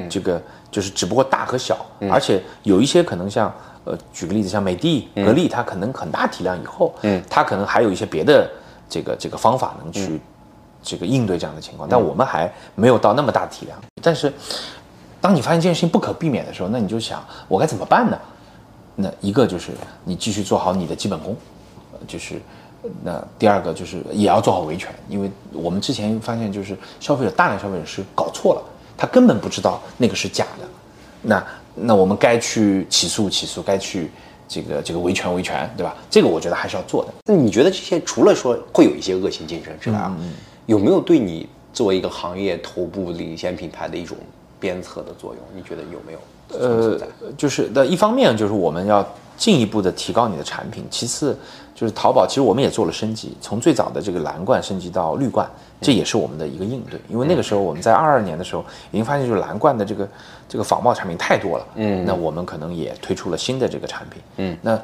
[0.09, 3.53] 这个就是只不过大和小，而且有一些可能像
[3.89, 8.47] 呃，举个例子，像美的、格力，它可能很大体量以后，嗯，它可能还有一些别的
[8.87, 10.21] 这个这个方法能去
[10.83, 13.79] 这个应对这样的情况，但我们还没有到那么大体量。
[14.03, 14.31] 但是
[15.23, 18.19] 当你发现这件事情不可避免的时候，那你就想我该怎么办呢？
[18.95, 19.73] 那一个就是
[20.05, 21.35] 你继续做好你的基本功，
[21.93, 22.35] 呃就是
[23.03, 28.63] 那第二个就是也要做好维权，因为我们之前发现就是消费者大量消费者是搞错了，
[28.99, 30.67] 他根本不知道那个是假的，
[31.23, 31.43] 那
[31.83, 34.11] 那我们该去起诉起诉，该去
[34.47, 35.95] 这个这个维权维权，对吧？
[36.11, 37.13] 这个我觉得还是要做的。
[37.25, 40.17] 那你觉得这些除了说会有一些恶性竞争之外啊，
[40.67, 44.17] 有没有对你作为一个行业头部领先品牌的一种
[44.59, 45.43] 鞭策的作用？
[45.55, 46.19] 你觉得有没有？
[46.59, 46.99] 呃，
[47.37, 51.39] 就是的，一方面就是我们要进一步的提高你的产品，其次
[51.75, 55.47] 就是淘宝，其实我们也做了升级，从最早的这个蓝罐升级到绿罐，
[55.83, 56.99] 这也是我们的一个应对。
[57.11, 60.09] 因为那个时候我们在二二年的时候已经发现，就是蓝罐的这个
[60.49, 64.81] 这个仿冒产品太多了，嗯，那我们可能也推出了新的这个产品，嗯，那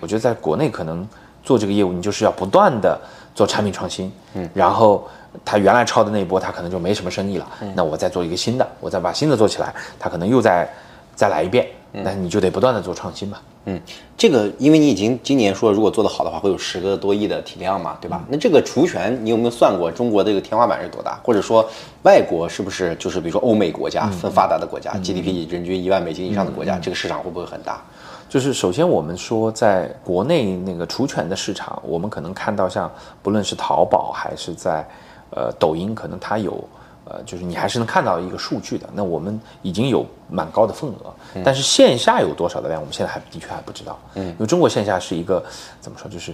[0.00, 1.06] 我觉得在国内可能
[1.44, 3.00] 做这个业务，你就是要不断的
[3.34, 5.08] 做产品创新，嗯，然后
[5.44, 10.68] 他原来抄的那一波，他可能就没什么生意了，那我再做一个新的，我再把新的做起来，他可能又再
[11.14, 13.42] 再来一遍，那你就得不断的做创新吧。
[13.64, 13.80] 嗯，
[14.16, 18.24] 这个因为你已经今年说如果做得好的话，会有十个多亿的体量嘛，对吧？
[18.28, 21.20] 那这个除权你有没有算过中国的这个天花板是多大？
[21.22, 21.68] 或者说
[22.02, 27.82] 外国是不是就是比如说欧美国家、分发达的国家，GDP 人均一万美金以上的国家，这个市场会不会很大？
[28.28, 32.90] 就是首先我们说，在国内那个除权的市场，我们可能看到像
[33.22, 34.86] 不论是淘宝还是在
[35.30, 36.62] 呃抖音，可能它有
[37.08, 38.86] 呃，就是你还是能看到一个数据的。
[38.94, 43.98] 那我们已经有蛮高的份额，但是线下有多少的量，我们现在还的确还不知道。
[44.14, 45.42] 嗯，因为中国线下是一个
[45.80, 46.32] 怎么说，就是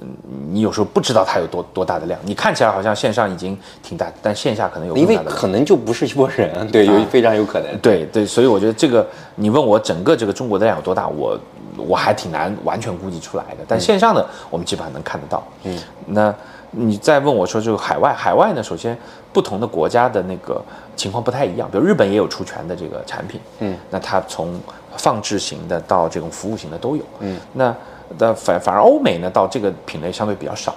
[0.00, 0.08] 嗯，
[0.50, 5.16] 你有时候不知道它有多多大的量，你看起来好像线上已经挺大，但线下可能有因为。
[5.24, 7.78] 可能就不是一拨人， 对，有非常有可能。
[7.78, 11.38] 对对，所以我觉得这个，你问我整个这个中国的量有多大，我
[11.76, 13.64] 我还挺难完全估计出来的。
[13.68, 15.42] 但线上的我们基本上能看得到。
[15.62, 16.34] 嗯，那
[16.70, 18.96] 你再问我说这个海外，海外呢，首先
[19.32, 20.60] 不同的国家的那个
[20.94, 23.40] 情况不太一样，比如日本也有除权的这个产品。
[23.60, 24.60] 嗯，那它从
[24.96, 27.02] 放置型的到这种服务型的都有。
[27.20, 27.74] 嗯，那
[28.18, 30.74] 那反反而欧美呢，到这个品类相对比较少。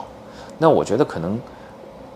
[0.57, 1.39] 那我觉得可能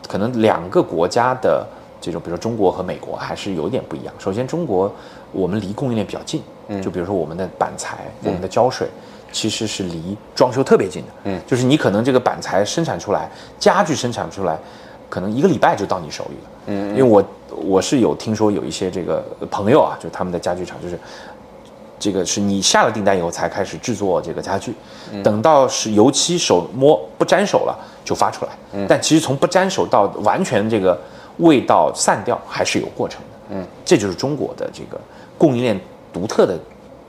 [0.08, 1.66] 可能两个国家的
[2.02, 4.14] 这种，比如说中国和美国还是有点不一样。
[4.20, 4.92] 首先，中国
[5.32, 8.88] 我们离供应链比较近，嗯就比如说我们的板材、我们的胶水，
[9.34, 11.10] 其实是离装修特别近的。
[11.26, 14.58] 嗯，就是你可能这个板材生产出来，家具生产出来，
[15.10, 16.52] 可能一个礼拜就到你手里了。
[16.68, 20.98] 嗯，因为我我是有听说有一些这个朋友啊，就他们的家具厂就是。
[22.00, 24.74] 这个是你下了订单以后才开始制作这个家具，
[25.24, 28.52] 等到是油漆手摸不沾手了就发出来。
[28.90, 31.00] 但其实从不沾手到完全这个
[31.38, 33.28] 味道散掉还是有过程的。
[33.52, 35.00] 嗯，这就是中国的这个
[35.38, 35.80] 供应链
[36.12, 36.60] 独特的，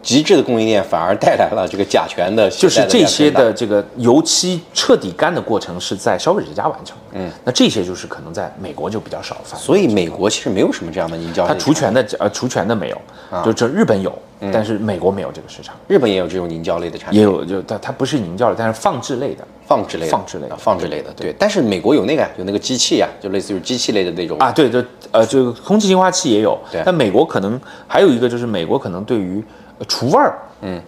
[0.05, 6.97] 极致的供应链反而带来了这个甲醛的，就是这些的这个油漆彻底干的过程是在消费者家完成。
[7.13, 9.65] 嗯，那这些就是可能在美国就比较少发生。
[9.65, 13.01] 所以美国其实没有什么这样的凝胶它，除醛的呃除醛的没有，
[13.45, 14.13] 就这日本有，
[14.53, 15.75] 但是美国没有这个市场。
[15.89, 21.35] 日本也有这种凝胶类的产品，也有，就它它不是凝胶的，但是放置类的放置类的、放置类放置类的，对。
[21.39, 30.83] 但是美国有那个呀，有那个机器呀，就类似于机器类的那种啊，对对，呃，就空气净化器也有，对但美国可能还有一个就是美国可能对于呃除味儿，嗯，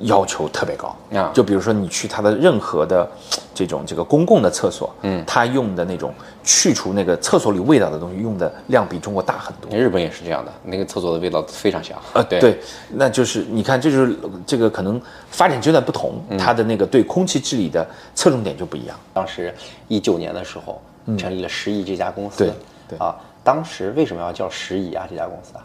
[0.00, 3.08] 要求特别高啊就比如说你去它的任何的
[3.54, 6.12] 这种这个公共的厕所，嗯，它用的那种
[6.42, 9.70] 去除那个厕所里味道的东西用的量比中国大很多。
[9.76, 11.96] 日本也是这样的，那个厕所的味道非常香。
[12.14, 12.58] 呃，对，
[12.90, 18.96] 那就是你看，这就是这个可能发展阶段不同，它的那个对空气治理的侧重点就不一样。
[19.12, 19.54] 当时
[19.88, 20.80] 一九年的时候，
[21.16, 22.38] 成立了十亿这家公司。
[22.38, 22.52] 对
[22.88, 25.06] 对啊，当时为什么要叫十亿啊？
[25.08, 25.64] 这家公司啊？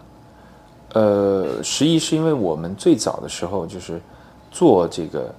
[0.93, 4.01] 呃，十一是因为我们最早的时候就是
[4.51, 5.33] 做这个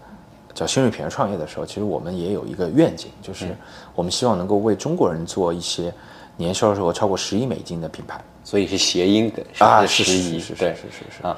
[0.54, 3.46] 叫新锐品牌创业的时候，其实我们也有一个愿景，就是
[3.94, 5.92] 我们希望能够为中国人做一些
[6.36, 11.36] 年销售额超过十亿美金的品牌所以是谐音梗啊，是十亿，是是对是是是啊。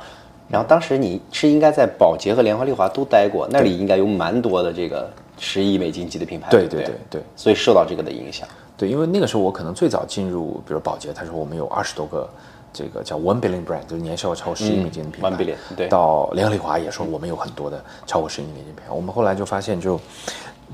[0.49, 8.47] 然后当时你是应该在宝洁和联合利华都待过，那里应该有蛮多的这个十亿美金级的品牌，对对对对对所以受到这个的影响。
[8.77, 12.29] 对，因为那个时候我可能最早进入，比如宝洁，他说我们有二十多个
[12.73, 15.31] 这个叫 one billion brand，就是年销超过十亿美金的品牌。
[15.31, 18.91] 1 billion，对到联合利华也说我们有很多的超过十亿美金品牌。
[18.91, 20.01] 我们后来就发现就，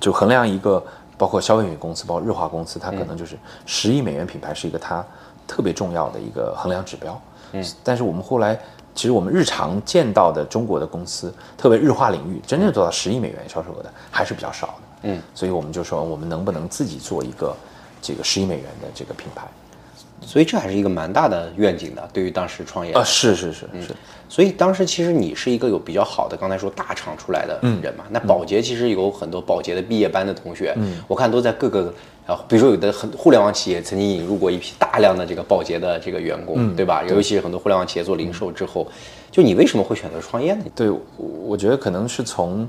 [0.00, 0.82] 就衡量一个，
[1.16, 5.04] 包括消费品公司，包括日化公司，它可能就是十亿美元品牌是一个它
[5.46, 7.20] 特别重要的一个衡量指标。
[7.52, 8.58] 嗯，但是我们后来
[8.94, 14.72] 其实我们日常见到的中国的公司，特别日化领域，真正做到十亿美元销售额的还是比较少的。
[15.02, 17.56] 嗯，所以我们就说，我们能不能自己做一个
[18.02, 19.46] 这个十亿美元的这个品牌？
[20.20, 23.94] 所以这还是一个蛮大的愿景的，对于当时创业啊，是是是是。
[24.28, 28.04] 所以当时其实你是一个有比较好的，刚才说大厂出来的人嘛。
[28.10, 31.94] 那保洁其实有很多保洁的毕业班的同学，嗯我看都在各个
[32.26, 37.04] 啊，比如说有的很互联网企业曾经引入过一批大量的这个保洁的这个员工，对吧？
[37.08, 38.86] 尤其是很多互联网企业做零售之后，
[39.30, 40.64] 就你为什么会选择创业呢？
[40.74, 42.68] 对，我觉得可能是从。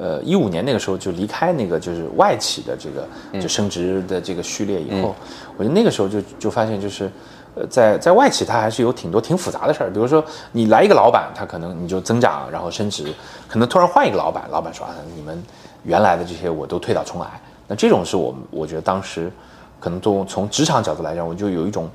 [0.00, 3.06] 呃，一五年那个时候就离开那个就是外企的这个
[3.38, 5.14] 就升职的这个序列以后，
[5.58, 7.10] 我觉得那个时候就就发现就是，
[7.54, 13.12] 呃，在在外企它还是有挺多挺复杂的事儿，比如说你来一个老板，他可能你就增长然后升职，
[13.46, 15.42] 可能突然换一个老板，老板说啊你们
[15.84, 19.30] 原来的这些我都推倒重来，那这种是我们我觉得当时
[19.78, 21.90] 可能从从职场角度来讲，我就有一种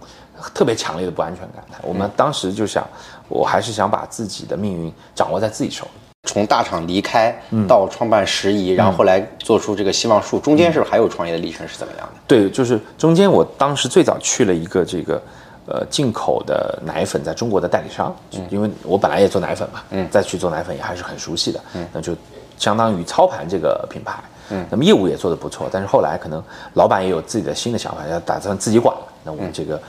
[0.54, 2.88] 特别强烈的不安全感，我们当时就想，
[3.28, 6.05] 我还是想把自己的命运掌握在自己手里。
[6.36, 7.34] 从大厂离开
[7.66, 12.14] 到创办时宜，然后后来做出这个希望树，中间是不是还有创业的历程是怎么样的？
[12.28, 15.22] 对，就是中间我当时最早去了一个这个
[15.66, 18.14] 呃进口的奶粉在中国的代理商，
[18.50, 22.14] 因为我本来也做奶粉嘛，嗯，再去做奶粉也还是很熟悉的，嗯，那就
[22.58, 24.16] 相当于操盘这个品牌，
[24.50, 26.44] 嗯，那么业务也做得不错，但是后来可能
[26.74, 29.82] 老板也有自己的新的想法，要打算自己管了，那我们这个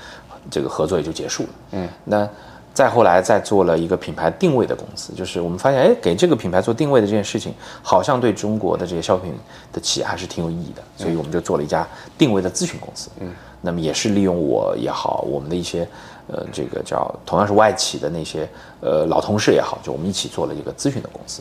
[0.48, 2.28] 这个合作也就结束了，嗯，那。
[2.76, 9.32] 再后来，再做了一个品牌定位的公司，就是我们发现，哎，给这个品牌做定位的这件事情，好像对中国的这些消费品
[9.72, 13.08] 的企业还是挺有意义的，所以我们就做了一家定位的咨询公司。
[13.20, 15.88] 嗯，那么也是利用我也好，我们的一些，
[16.26, 18.46] 呃，这个叫同样是外企的那些，
[18.82, 21.40] 呃，老同事也好，就我们一起做了一个咨询的公司。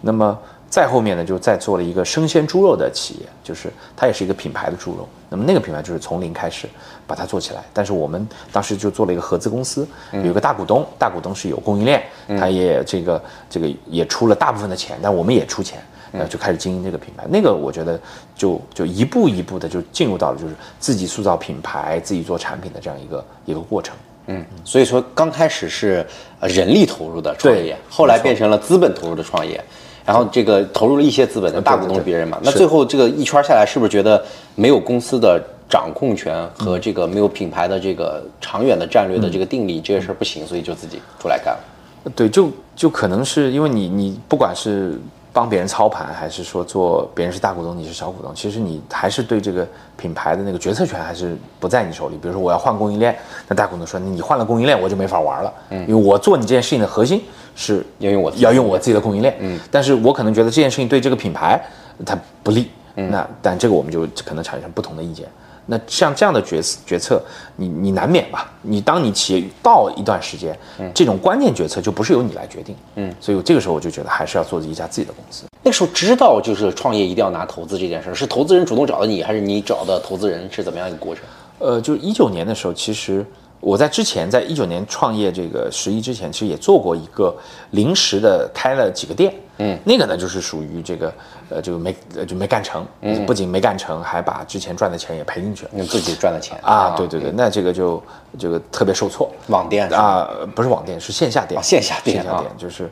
[0.00, 0.38] 那么。
[0.70, 5.08] 再后面呢，就再做了一个生鲜猪肉的企业，就是它也是一个品牌的猪肉。
[5.30, 6.68] 那么那个品牌就是从零开始
[7.06, 7.62] 把它做起来。
[7.72, 12.02] 但是我们当时就做了一个合资公司，有一个大股东，大股东是有供应链，
[12.38, 17.26] 他也这个这个也出了大部分的钱，但我们也出钱，然后，就开始经营这个品牌。
[17.28, 17.98] 那个我觉得
[18.36, 23.96] 就就一步一步的就进入到了就是自己塑造品牌、自己做产品的这样一个一个过程。
[24.30, 26.06] 嗯，所以说刚开始是
[26.38, 29.62] 呃人力投入的创业，后来变成了资本投入的创业。
[30.08, 32.40] 然后这个投入了一些资本的大股东是别人嘛？
[32.42, 42.12] 那最后这个一圈下来，是不是觉得没有公司的掌控权和这个没有品牌的这个长远的战略的这个定力，这些事儿不行，所以就自己出来干了？
[42.16, 44.98] 对，就就可能是因为你你不管是。
[45.38, 48.34] 帮别人操盘，还是说做别人是大股东，你是小股东？
[48.34, 49.64] 其实你还是对这个
[49.96, 52.16] 品牌的那个决策权还是不在你手里。
[52.16, 55.54] 比如说我要换供应链，那大股东说你换了供应链，我就没法玩了。
[55.70, 57.22] 嗯，因为我做你这件事情的核心
[57.54, 59.36] 是要用我要用我自己的供应链。
[59.38, 61.64] 嗯，但是我可能觉得这件事情对这个品牌
[62.04, 62.68] 它不利。
[62.96, 65.28] 嗯，那但这个我们就可能产生不同的意见。
[65.70, 67.22] 那像这样的决决策，
[67.56, 68.50] 你你难免吧？
[68.62, 70.58] 你当你企业到一段时间，
[70.94, 72.74] 这种关键决策就不是由你来决定。
[72.94, 75.44] 嗯，所以这个时候我就觉得还是要做一家自己的公司。
[75.62, 80.50] 那时候知道就是创业一定要拿投资这件事，是投资人主动找的你，还是你找的投资人？
[80.50, 81.22] 是怎么样一个过程？
[81.58, 83.24] 呃，就是一九年的时候，其实。
[83.60, 87.36] 我在之前，在一九年创业这个十一之前，其实也做过一个
[87.72, 89.34] 临时的，开了几个店。
[89.58, 91.12] 嗯，那个呢，就是属于这个，
[91.50, 92.86] 呃，就没就没干成。
[93.00, 95.70] 嗯，不仅没干成，还把之前赚的钱也赔进去了。
[95.74, 96.94] 用自己赚的钱啊？
[96.96, 98.00] 对对对，那这个就
[98.38, 99.28] 这个特别受挫。
[99.48, 101.60] 网店啊，不是网店，是线下店。
[101.60, 102.88] 线下店，线下店就是。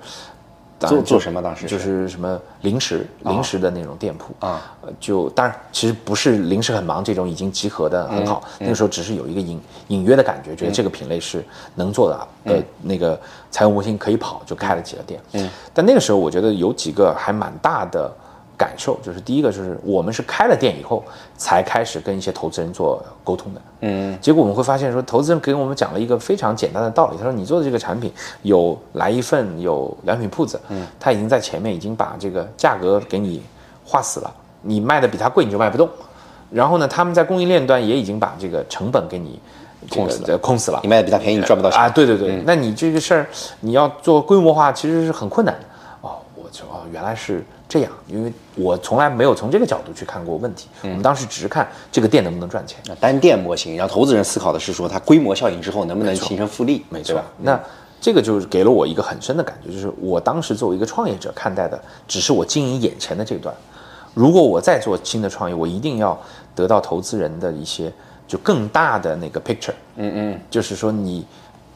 [0.81, 1.41] 做做什么？
[1.43, 4.61] 当时就是什么零食、零食的那种店铺啊，
[5.01, 13.19] 就当然其实不是临时很忙这种已经集合的很好，那个时候只是有一个隐隐约的感觉，觉得这个品类是能做的，呃，那个
[13.51, 15.21] 财务模型可以跑，就开了几个店。
[15.33, 18.13] 嗯，但那个时候我觉得有几个还蛮大的。
[18.57, 21.05] 感受就是第一个，就是我们是开了店以后
[21.37, 28.11] 才开始跟一些投资人做沟通的，嗯，结果我们会发现说，投资人给我们讲了一个非常简单的道理，他说你做的这个产品
[28.43, 33.43] 有来一份有良品铺子，嗯，他已经在前面已经把这个价格给你
[33.85, 35.87] 画死了，你卖的比他贵你就卖不动，
[36.51, 39.39] 然后呢，他们在供应链端也已经把这个成本给你
[39.91, 41.79] 控死了，控死了，你卖的比他便宜你赚不到钱。
[41.79, 43.27] 啊，对对对，那你这个事儿
[43.61, 45.67] 你要做规模化其实是很困难的，
[46.01, 47.45] 哦，我就哦原来是。
[47.69, 50.69] 这样，因为我从来没有从这个角度去看过问题。
[50.83, 52.79] 我们当时只是看这个店能不能赚钱。
[52.87, 57.21] 那单店模型，然后投资人思考的是说它规模效应之后能不能形成复利，没错。
[57.43, 57.61] 那
[58.01, 63.53] 这个就是给了我一个很深的感觉，就是我当时作为一个创业者看待的，只是我经营眼前的这段。
[64.15, 66.17] 如果我再做新的创业，我一定要
[66.55, 67.93] 得到投资人的一些
[68.29, 69.75] 就更大的那个 picture。
[69.97, 71.27] 嗯嗯，就是说你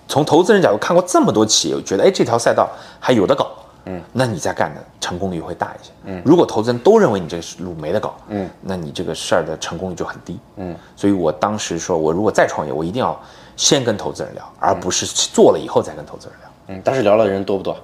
[0.07, 3.51] 从投资人角度看过这么多企业，觉得哎这条赛道还有的搞。
[3.87, 5.93] 嗯，那你再干的成功率会大一些。
[6.05, 10.39] 嗯，如果投资人都认为你这个路没得搞，嗯，那你这个事儿的成功率就很低。
[10.57, 13.19] 嗯，所以我当时说，我如果再创业，我一定要
[13.57, 16.51] 先跟投资人聊，而不是做了以后再跟投资人聊。
[16.69, 17.77] 嗯，当时聊了的人多不多？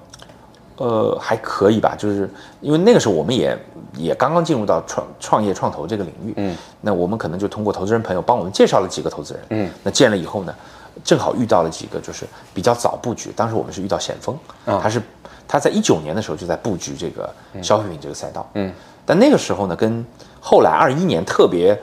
[0.78, 2.28] 呃，还可以吧，就是
[2.60, 3.58] 因为那个时候我们也
[3.96, 10.54] 也刚刚进入到创创业创投这个领域，嗯，那我们可能就通过投资人朋友帮我们介绍了几个投资人，嗯，那见了以后呢，
[11.02, 15.00] 正好遇到了几个就是比较早布局，当时我们是遇到险峰，嗯他是
[15.48, 17.32] 他在一九年的时候就在布局这个
[17.62, 18.72] 消费品这个赛道，嗯，
[19.04, 20.04] 但那个时候呢，跟
[20.40, 21.78] 后来二一年特别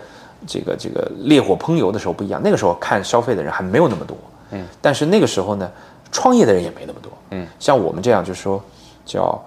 [0.45, 4.17] 这个这个烈火烹油的时候不一样，那个时候看消费的人还没有那么多，
[4.51, 5.71] 嗯，但是那个时候呢，
[6.11, 8.61] 创业的人也没那么多，嗯，像我们这样就是说
[9.05, 9.41] 叫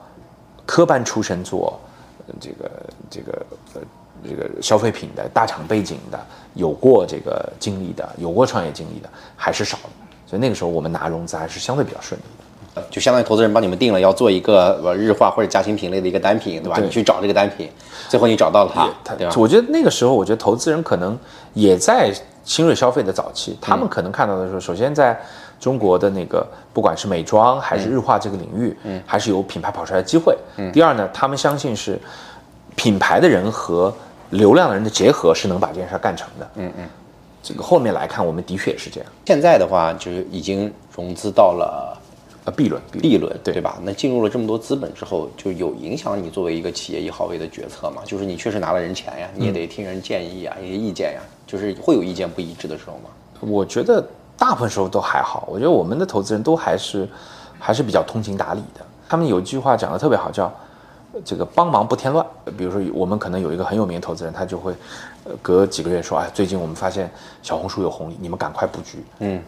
[0.64, 1.78] 科班出身做
[2.26, 2.70] 呃这个
[3.10, 3.80] 这个呃
[4.26, 6.18] 这个消费品的大厂背景的，
[6.54, 9.90] 有过这个经历的，有过创业经历的还是少的，
[10.26, 12.44] 所以那个时候我们拿融资还是相对比较顺利的。
[12.90, 16.76] 就相当于投资人帮你们定了要做一个呃日化或者家庭品类的一个单品，对吧？
[16.76, 17.70] 对你去找这个单品，
[18.08, 19.32] 最后你找到了它，他对吧？
[19.36, 21.18] 我觉得那个时候，我觉得投资人可能
[21.54, 22.12] 也在
[22.44, 25.18] 新锐消费的早期，他们可能看到的时候，首先在
[25.58, 30.36] 中国的那个不管是美妆还是日化这个领域，嗯，还是有品牌跑出来的机会。
[30.56, 31.98] 嗯，第二呢，他们相信是
[32.74, 33.92] 品牌的人和
[34.30, 36.50] 流量的人的结合是能把这件事干成的。
[36.56, 36.86] 嗯嗯，
[37.42, 39.08] 这个后面来看，我们的确也是这样。
[39.24, 41.96] 现在的话，就是已经融资到了
[42.46, 43.78] 呃，B 轮，B 轮，对对吧？
[43.82, 48.02] 那进入了这么多资本之后，就有影响你作为一个企业一号位的决策吗？
[48.04, 53.10] 就是你确实拿了人钱呀，你也得听人建议啊，一些意见呀，就是会有意见不一致的时候吗？
[53.40, 54.02] 我觉得
[54.38, 55.48] 大部分时候都还好。
[55.50, 57.08] 我觉得我们的投资人都还是
[57.58, 58.86] 还是比较通情达理的。
[59.08, 60.44] 他们有一句话讲的特别好，叫
[61.12, 62.24] 呃这个帮忙不添乱。
[62.56, 64.72] 比如说，我们可能有一个很有名的投资人，他就会
[65.24, 67.10] 呃隔几个月说，哎，最近我们发现
[67.42, 69.04] 小红书有红利，你们赶快布局。
[69.18, 69.42] 嗯，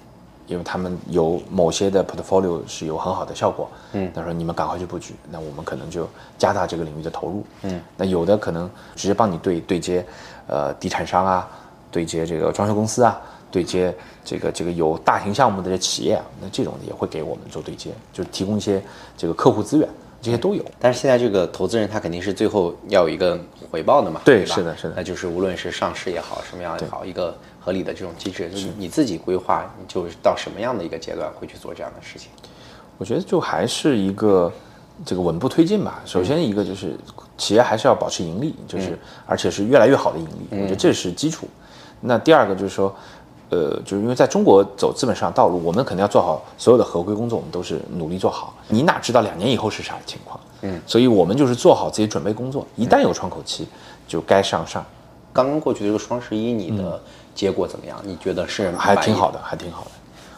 [0.49, 10.05] 因为他们有某些的 portfolio 是有很好的效果，嗯，他说你们赶快去布局，那我们可能就加大这个领域的投入，嗯，那有的可能直接帮你对对接，
[10.46, 11.49] 呃，地产商啊，
[11.90, 13.20] 对接这个装修公司啊，
[13.51, 13.94] 对接
[14.24, 18.82] 这个这个有大型项目的这些企业啊，那这种也会给我们做对接，就是提供一些
[19.16, 19.88] 这个客户资源，
[20.20, 20.64] 这些都有。
[20.78, 23.38] 但是现在这个投资人他肯定是最后要有一个
[23.70, 32.30] 回报的嘛，吧对是的是的那就是无论是上市也好，什么样也好，一个合理的这种机制，就是你自己规划，你就是到什么样的一个阶段会去做这样的事情。
[32.96, 34.52] 我觉得就还是一个
[35.04, 36.02] 这个稳步推进吧。
[36.04, 36.96] 首先一个就是
[37.36, 41.46] 企业还是要保持盈利，就是而且是越来越好的盈利，我觉得这是基础。
[42.00, 42.94] 那第二个就是说，
[43.51, 48.55] 呃，就是因为在中国走资本市场道路，我们肯定要做好所有的合规工作，我们都是努力做好。
[48.68, 50.38] 你哪知道两年以后是啥情况？
[50.62, 53.66] 嗯，所以我们就是做好自己准备工作，一旦有窗口期，
[54.07, 54.84] 就该上上，
[55.32, 57.01] 刚刚过去的这个双十一，你的
[57.34, 57.99] 结果怎么样？
[58.03, 59.90] 你觉得是还挺好的，还挺好的。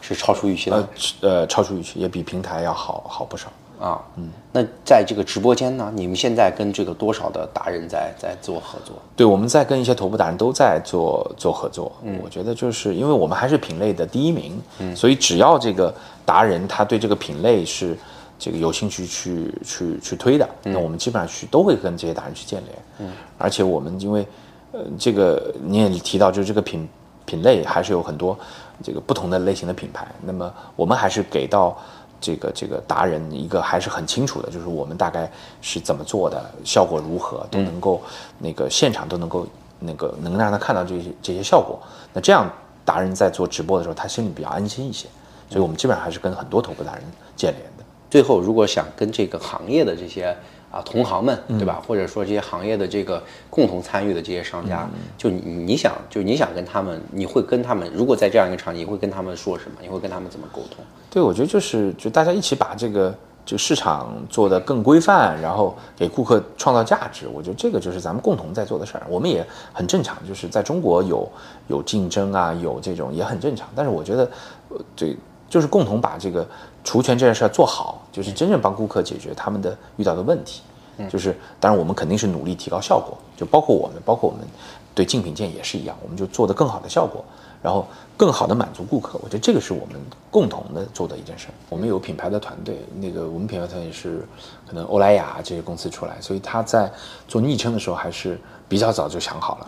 [0.03, 0.87] 是超出预期的呃
[1.29, 3.47] 呃，超出预期，也比平台要好好不少。
[3.81, 3.99] 啊。
[4.15, 8.95] 嗯，那在这个直播间呢，你们现在跟这个多少的达人在在做合作？
[9.15, 11.91] 对，我们在跟一些头部达人都在做做合作。
[12.03, 15.93] 嗯，我觉得就是因为我们还是品类的第一名，嗯，所以只要这个
[16.25, 17.97] 达人他对这个品类是
[18.37, 22.77] 这个有兴趣去去去推的，那我们基本上去都会跟这些达人去建联。
[22.99, 24.25] 嗯，而且我们因为
[24.71, 26.87] 呃这个你也提到，就是这个品
[27.25, 28.37] 品类还是有很多
[28.83, 31.77] 这个不同的类型的品牌，那么我们还是给到。
[32.21, 35.29] 这个这个达人一个还是很清楚的，就是我们大概
[35.61, 38.01] 是怎么做的，效果如何，都能够
[38.37, 39.45] 那个现场都能够
[39.79, 41.79] 那个能让他看到这些这些效果。
[42.13, 42.49] 那这样
[42.85, 45.07] 达人在做直播的时候，他心里比较安心一些。
[45.49, 47.03] 所以我们基本上还是跟很多头部达人
[47.35, 47.83] 建联的。
[48.09, 50.33] 最后，如果想跟这个行业的这些
[50.71, 51.81] 啊同行们，对吧？
[51.85, 59.77] 或者说这些行业的这个共同参与的这些商家，就你你想，就你想跟他们，你会跟他们，如果在这样一个场景，你会跟他们说什么？
[59.81, 60.83] 你会跟他们怎么沟通？
[61.09, 63.13] 对，我觉得就是就大家一起把这个
[63.43, 67.27] 就市场做得更规范，然后给顾客创造价值。
[67.27, 69.03] 我觉得这个就是咱们共同在做的事儿。
[69.09, 71.29] 我们也很正常，就是在中国有
[71.67, 73.67] 有竞争啊，有这种也很正常。
[73.75, 74.23] 但是我觉得，
[74.69, 75.17] 呃，对，
[75.51, 76.47] 就是共同把这个
[76.81, 80.61] 除权这件事儿做好，就是真正帮顾客解决他们的遇到的问题。
[81.09, 84.47] 就是当然我们肯定是努力提高效果，就包括我们，包括我们
[84.95, 87.23] 对竞品店也是一样，我们就做得更好的效果。
[87.63, 87.85] 然后
[88.17, 89.95] 更好的满足顾客，我觉得这个是我们
[90.31, 91.53] 共同的做的一件事儿。
[91.69, 94.27] 我们有品牌的团队，那个我们品牌团队是
[94.67, 96.91] 可能欧莱雅这些公司出来，所以他在
[97.27, 99.67] 做昵称的时候还是比较早就想好了，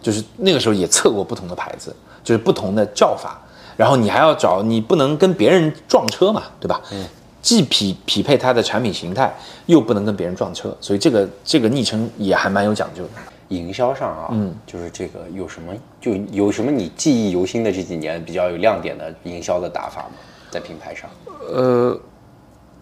[0.00, 3.38] 就是那个时候也测过不同的牌子，就是不同的叫法，
[3.76, 6.80] 然后你还要找，你不能跟别人撞车嘛，对吧？
[6.92, 7.06] 嗯。
[7.42, 9.32] 既匹匹配它的产品形态，
[9.66, 13.10] 又不能跟别人撞车，所以这个这个昵称也还蛮有讲究的。
[13.50, 20.16] 营销上啊，嗯，就是这个有什么就有什么你记忆犹新的这几年比较有亮点的营销的打法吗？
[20.50, 21.08] 在品牌上？
[21.48, 21.96] 呃，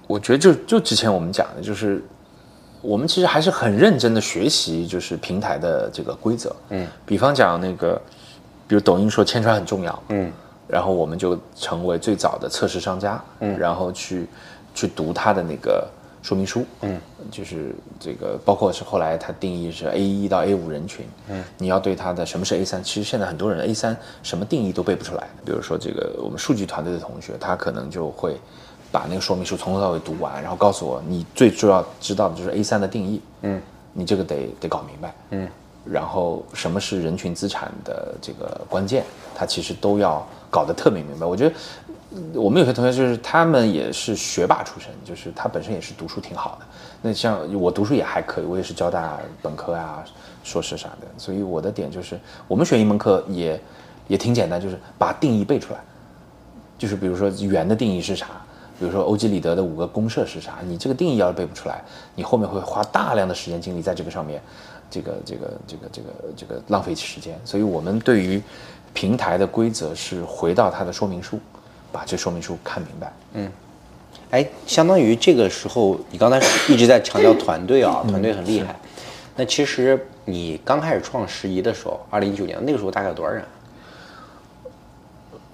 [0.07, 2.03] 我觉得就就之前我们讲的，就是
[2.81, 6.57] 我们其实还是很认真的学习，就是平台的这个规则。
[6.71, 8.01] 嗯，比方讲那个，
[8.67, 10.33] 比如抖音说千川很重要，嗯，
[10.67, 14.27] 然后我们就成为最早的测试商家，嗯，然后去
[14.75, 15.87] 去读它的那个
[16.23, 16.99] 说明书，嗯，
[17.31, 28.37] 就是这个包括是后来它定义是 A 一到 A 五人群，嗯，你要对它的什么是 A 三，其实现在很多人 A 三什么定义都背不出来，比如说这个我们数据团队的同学，他可能就会
[28.91, 33.61] 把那个说明书从头到尾读完，然后告诉我你最重要知道的就是 A 三的定义，嗯，
[33.93, 35.49] 你这个得得搞明白，嗯。
[35.85, 39.05] 然后什么是人群资产的这个关键，
[39.35, 41.27] 它其实都要搞得特别明白。
[41.27, 41.55] 我觉得
[42.41, 46.67] 我们有些同学就是他们也是学霸出身，就是他本身也是读书挺好的。
[47.03, 50.05] 那像我读书也还可以，我也是交大本科啊、
[50.45, 51.09] 硕士啥的。
[51.19, 53.61] 所以我的点就是，我们选一门课也
[54.07, 55.81] 也挺简单，就是把定义背出来。
[56.79, 58.27] 就是比如说圆的定义是啥，
[58.79, 61.83] 比如说欧几里得的五个公设是啥，你这个定义要是背不出来，
[62.15, 64.41] 你后面会花大量的时间精力在这个上面。
[64.91, 68.41] 这个这个这个这个这个浪费时间，所以我们对于
[68.95, 71.39] 平台的规则是回到它的说明书，
[71.93, 73.13] 把这说明书看明白。
[73.35, 73.53] 嗯，
[74.31, 78.75] 哎，相当于这个时候，你刚才一直在强调团队啊，团队很厉害。
[79.37, 83.45] 那其实你刚开始创十一的时候，二零一九年那个时候大概有多少人？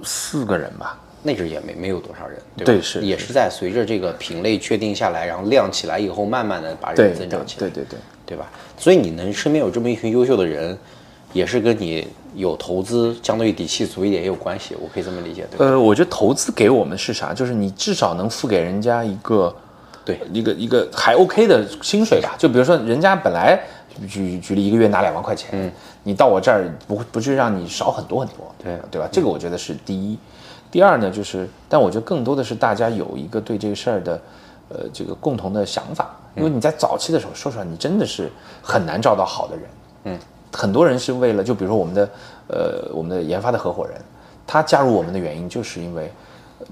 [0.05, 0.97] 四个人吧。
[1.22, 8.51] 那阵也没没有多少人，对对是，也是在随着这个品类确定下来，然后量起来以后，慢慢的把人增长起来，对对对，对吧？
[8.78, 10.78] 所以你能身边有这么一群优秀的人，
[11.34, 15.64] 也是跟你有投资相对于底气足一点也有关系，我可以这么理解，对吧？
[15.64, 17.35] 呃，我觉得投资给我们是啥？
[17.35, 19.55] 就是你至少能付给人家一个，
[20.05, 22.35] 对，一个一个还 OK 的薪水吧。
[22.39, 23.61] 就比如说人家本来
[24.09, 25.70] 举举例一个月拿两万块钱，嗯，
[26.05, 29.09] 你到我这儿不不是让你少很多很多，对对吧？
[29.11, 30.18] 这个我觉得是第一。
[30.70, 34.22] 第二呢，就是，但我觉得更多的是大家有一个对这个事儿的，
[34.68, 36.16] 呃，这个共同的想法。
[36.37, 38.31] 因为你在早期的时候，说实话，你真的是
[38.62, 39.64] 很难找到好的人。
[40.05, 40.18] 嗯，
[40.53, 42.09] 很多人是为了，就比如说我们的，
[42.48, 44.01] 呃，我们的研发的合伙人，
[44.46, 46.12] 他加入我们的原因就是因为，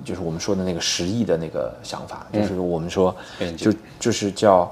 [0.04, 3.14] 就是我们说的那个十亿的那个想法，就是我们说，
[3.56, 4.70] 就就是叫，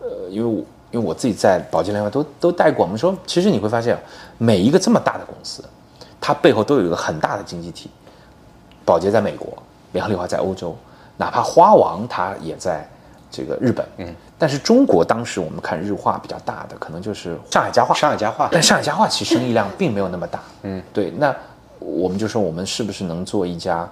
[0.00, 3.98] 呃，因为我因为我自己在宝洁联发都都带过，我们说，其实你会发现，
[4.38, 5.62] 每一个这么大的公司，
[6.20, 7.90] 它背后都有一个很大的经济体。
[8.84, 9.52] 宝洁在美国，
[9.92, 10.74] 联合利华在欧洲，
[11.18, 12.88] 哪怕花王它也在
[13.30, 13.86] 这个日本。
[13.98, 17.94] 嗯，但是中国当时我们看日化比较大的，可能就是上海家化。
[17.94, 20.40] 上海家化，但上海家化其实生意量并没有那么大。
[20.62, 21.10] 嗯，对。
[21.10, 21.34] 那
[21.78, 23.88] 我们就说，我们是不是能做一家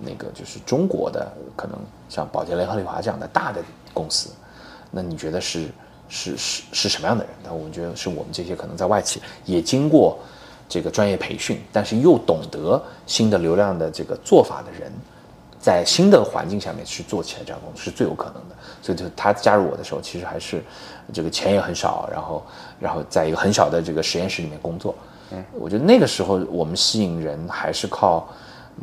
[0.00, 1.76] 那个就是中国的，可能
[2.08, 3.60] 像宝洁、联合利华这样的大的
[3.92, 4.30] 公司？
[4.90, 5.68] 那你觉得是
[6.08, 7.32] 是是是什么样的人？
[7.44, 10.18] 那我们觉得是我们这些可能在外企也经过。
[10.68, 14.90] 这个专业培训，但是又懂得新的流量的这个做法的人，
[15.62, 18.56] 在新的环境下面去做起来这样公司是最有可能的。
[18.82, 20.60] 所以就他加入我的时候，其实还是
[21.12, 22.42] 这个钱也很少，然后
[22.80, 24.92] 然后在一个很小的这个实验室里面工作。
[25.30, 28.28] 嗯，我觉得那个时候我们吸引人还是靠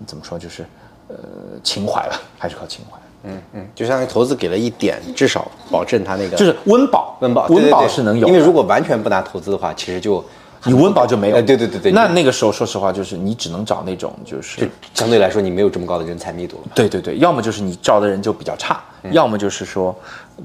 [0.08, 0.66] 怎么说，就是
[1.10, 1.16] 呃
[1.62, 2.98] 情怀吧，还是靠情怀。
[3.24, 8.26] 嗯嗯，就相当于投资给了一点，至少保证他那个就是温饱，温饱，温饱是能有。
[8.28, 10.24] 因为如果完全不拿投资的话，其实就。
[10.66, 11.92] 你温饱就没有，对对对对。
[11.92, 16.72] 那那个时候，说实话，就是你只能找那种，就是相对来说你没有这么高的人才密度了。
[16.76, 18.82] 对对对，要么就是你招的人就比较差，
[19.12, 19.96] 要么就是说，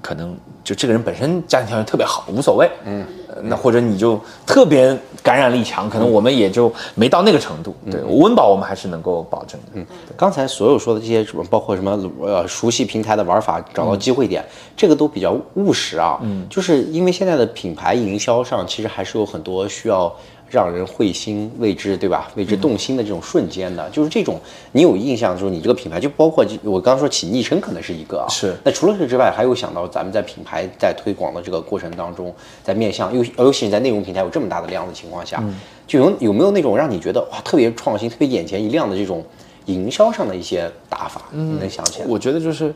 [0.01, 2.71] 可能就这个人本身家庭条件特别好，无所谓。
[2.85, 3.05] 嗯。
[3.43, 7.74] 那或者你就特别感染力强，可能我们也就没到那个程度。
[7.91, 9.66] 对，温饱我们还是能够保证的。
[9.74, 14.45] 嗯，刚才所有说的这些什么，包括什么呃，熟悉平台的玩法，找到机会点，
[14.76, 16.18] 这个都比较务实啊。
[16.22, 20.14] 嗯，就是因为现在的品牌营销上，其实还是有很多需要。
[20.55, 22.31] 让人会心为之，对吧？
[22.37, 24.41] 为之动心的这种瞬间的，就是这种
[24.71, 28.27] 你有印象，就是你这个品牌，就包括我刚刚说起昵称，可能是一个啊。
[28.31, 28.55] 是。
[28.63, 32.33] 那除了这之外，还有想到咱们在品牌在推广的这个过程当中，
[32.63, 35.43] 在面向，尤尤其是在内容平台有这么大的量的情况下，
[35.89, 39.25] 就有有没有那种让你觉得哇特别创新、特别眼前一亮的这种
[39.65, 41.23] 营销上的一些打法？
[41.33, 42.07] 你能想起来？
[42.07, 42.73] 我觉得就是，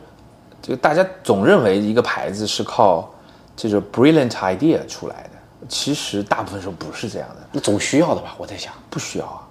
[0.61, 3.09] 就大家总认为一个牌子是靠
[3.55, 5.28] 这种 brilliant idea 出来的。
[5.67, 8.33] 其实大部分时候不是这样的，那总需要的吧？
[8.37, 9.41] 我在想，不需要啊，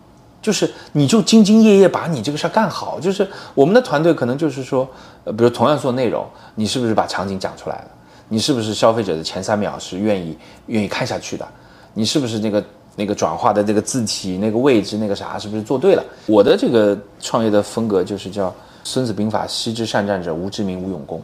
[0.40, 2.98] 就是你就兢兢业业把你这个事儿干好。
[2.98, 4.88] 就是我们的团队可能就是说，
[5.24, 7.88] 呃，比如同样做内容，你是不是把场景讲出来了？
[8.28, 11.46] 你是不是消费者的前三秒是愿意愿意看下去的？
[11.92, 12.64] 你是不是那个
[12.96, 16.02] 那个转化的这个字体那个位置那个啥是不是做对了？
[16.26, 18.48] 我的这个创业的风格就是叫
[18.82, 21.22] 《孙子兵法》：昔之善战者，无知名，无勇功。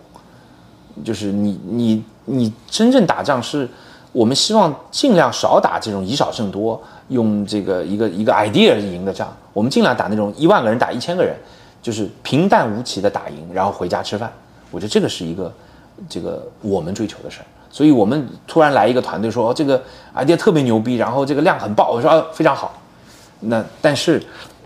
[1.03, 3.67] 就是你你你真正打仗是。
[4.15, 9.37] 我们希望尽量少打这种以少胜多，用这个一个一个 idea 赢的仗。
[9.53, 11.35] 我们尽量打那种一万个人打一千个人，
[11.83, 14.33] 就是平淡无奇的打赢，然后回家吃饭。
[14.71, 15.53] 我觉得这个是一个
[16.09, 17.47] 这个我们追求的事儿。
[17.71, 19.83] 所以我们突然来一个团队说，哦，这个
[20.15, 22.81] idea 特别牛逼，然后这个量很爆，我说啊非常好。
[23.41, 24.23] 那但是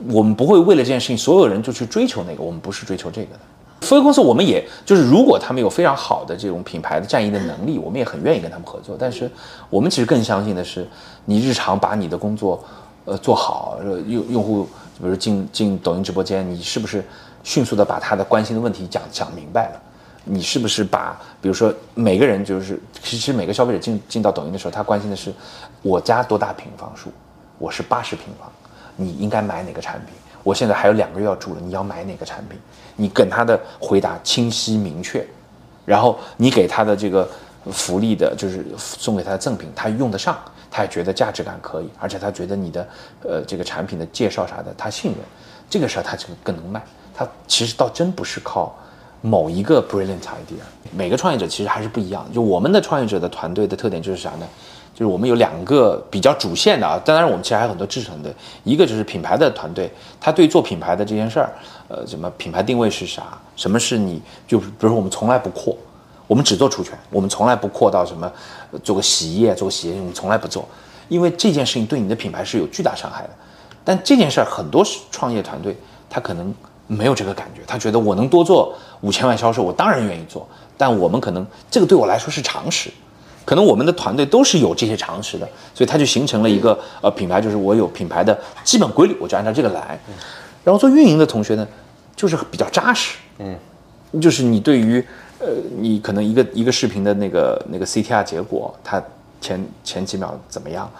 [0.08, 3.40] 我们不会为了这件事情，所有人就去追求那个，我们不是追求这个的。
[3.80, 8.96] 富威公司，我们也就是如果他们有非常好的这种品牌的战役的能力，我们也很愿意跟他们合作。
[8.98, 9.30] 但是
[9.70, 10.86] 我们其实更相信的是，
[11.24, 12.62] 你日常把你的工作，
[13.04, 14.64] 呃做好，呃用用户
[15.00, 17.04] 比如进进抖音直播间，你是不是
[17.44, 19.80] 迅速的把他的关心的问题讲讲明白了？
[20.24, 25.32] 你是不是把比如说每个人就是其实每个消费者进进到抖音的时候，他关心的是
[25.80, 27.10] 我家多大平方数？
[27.58, 28.50] 我是八十平方，
[28.96, 30.14] 你应该买哪个产品？
[30.42, 32.58] 我现在还有两个月要住了，你要买哪个产品？
[33.00, 35.24] 你跟他的回答清晰明确，
[35.86, 37.26] 然后你给他的这个
[37.72, 40.36] 福利的，就是送给他的赠品，他用得上，
[40.68, 42.88] 他也觉得价值感可以，而且他觉得你的
[43.22, 45.20] 呃这个产品的介绍啥的他信任，
[45.70, 46.82] 这个事儿他就更能卖。
[47.14, 48.76] 他其实倒真不是靠
[49.20, 50.60] 某一个 brilliant idea，
[50.92, 52.26] 每个创业者其实还是不一样。
[52.32, 54.46] 就我们的创业者的团队的特点就是啥呢？
[54.94, 58.34] 就是我们有两个比较主线的啊，当然我们其实还有很多支持团队。
[58.64, 59.88] 一个就是品牌的团队，
[60.20, 61.52] 他对做品牌的这件事儿，
[61.88, 63.38] 呃，什么品牌定位是啥？
[63.56, 64.20] 什么是你？
[64.46, 65.76] 就比如说我们从来不扩，
[66.26, 68.30] 我们只做除权，我们从来不扩到什么
[68.84, 70.68] 做个洗衣液，做个洗衣液，我们从来不做，
[71.08, 73.30] 因为这件事情对你的品牌是有巨大伤害的。
[73.84, 75.74] 但这件事儿很多创业团队
[76.10, 76.54] 他可能
[76.86, 80.46] 没有这个感觉，他觉得我能多做五千万销售，我当然愿意做。
[80.76, 82.90] 但我们可能这个对我来说是常识。
[83.44, 89.98] 可能我们的团队都是有这些常识的，所以它就形成了一个呃品牌，就是我有品牌的基本规律，我就按照这个来。
[90.64, 91.66] 然后做运营的同学呢，
[92.16, 93.56] 就是比较扎实，嗯，
[94.20, 95.04] 就是你对于
[95.38, 95.46] 呃
[95.78, 99.02] 你可能一个一个视频的那个那个 CTR 结果，它
[99.40, 100.90] 前前几秒怎么样，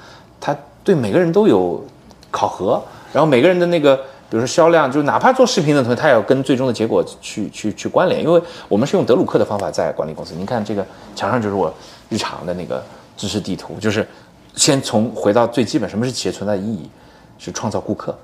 [0.41, 1.85] 他对每个人都有
[2.31, 2.83] 考核，
[3.13, 3.99] 然后每个人的那个。
[4.31, 8.39] 比如说销量，就哪怕做视频的同学，他也要跟最终的结果去去去关联，因为
[8.69, 10.35] 我们是用德鲁克的方法在管理公司。
[10.35, 10.87] 您看这个
[11.17, 11.73] 墙上就是我
[12.11, 12.85] 日常的那个
[13.17, 14.07] 知识地图，就是
[14.55, 16.91] 先从回到最基本，什么是企业存在的意义？
[17.39, 18.15] 是创造顾客。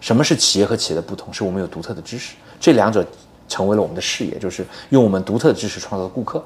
[0.00, 1.32] 什么是企业和企业的不同？
[1.32, 3.04] 是我们有独特的知识，这两者
[3.48, 6.42] 成为了我们的事业，就是用我们独特的知识创造顾客，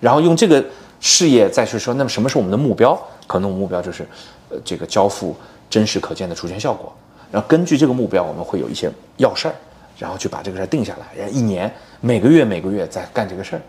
[0.00, 0.64] 然后用这个
[1.00, 3.00] 事业再去说，那么什么是我们的目标？
[3.26, 4.06] 可能我们目标就是，
[4.48, 5.36] 呃，这个交付
[5.68, 6.92] 真实可见的除权效果。
[7.30, 9.54] 然后根据这个目标，我们会有一些要事儿，
[9.96, 13.62] 然后去把这个事儿定下来，然后一年每个月每个月在干这个事儿。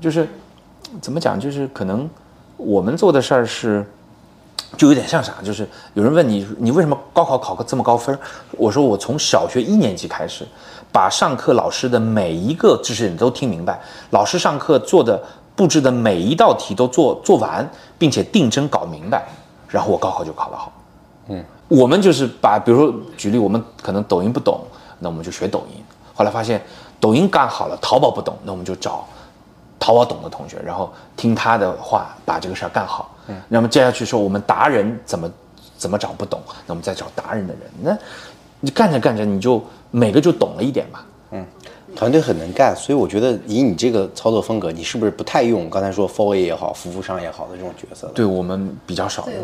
[0.00, 0.28] 就是
[1.00, 1.40] 怎么讲？
[1.40, 2.08] 就是可能
[2.56, 3.84] 我们做的事儿是，
[4.76, 5.34] 就有点像啥？
[5.44, 8.16] 就是有人问你，你为什么高考考个这么高分？
[8.52, 10.46] 我说我从小学一年级开始，
[10.92, 15.20] 把上课老师的每一个知识点都听明白，老师上课做的
[15.54, 17.68] 布置的每一道题都做做完，
[17.98, 19.26] 并且定真搞明白，
[19.68, 20.72] 然后我高考就考得好。
[21.28, 21.44] 嗯。
[21.68, 24.60] 我们就是把，比如说举例，我们可能抖音不懂，
[24.98, 25.80] 那我们就学抖音。
[26.14, 26.60] 后来发现
[26.98, 29.06] 抖音干好了，淘宝不懂，那我们就找
[29.78, 33.08] 淘宝懂的同学，然后听他的话，把这个事儿干好。
[33.30, 35.30] 嗯，那么接下去说我们达人怎么
[35.78, 37.62] 怎么找不懂，那我们再找达人的人。
[37.82, 37.96] 那
[38.60, 41.00] 你干着干着，你就每个就懂了一点嘛。
[41.30, 41.46] 嗯，
[41.94, 48.08] 团队很能干，所以我觉得以你这个操作风格，你是不是不太用刚才说 f o r A 也好，服务商也好的这种角色？
[48.14, 49.36] 对我们比较少用。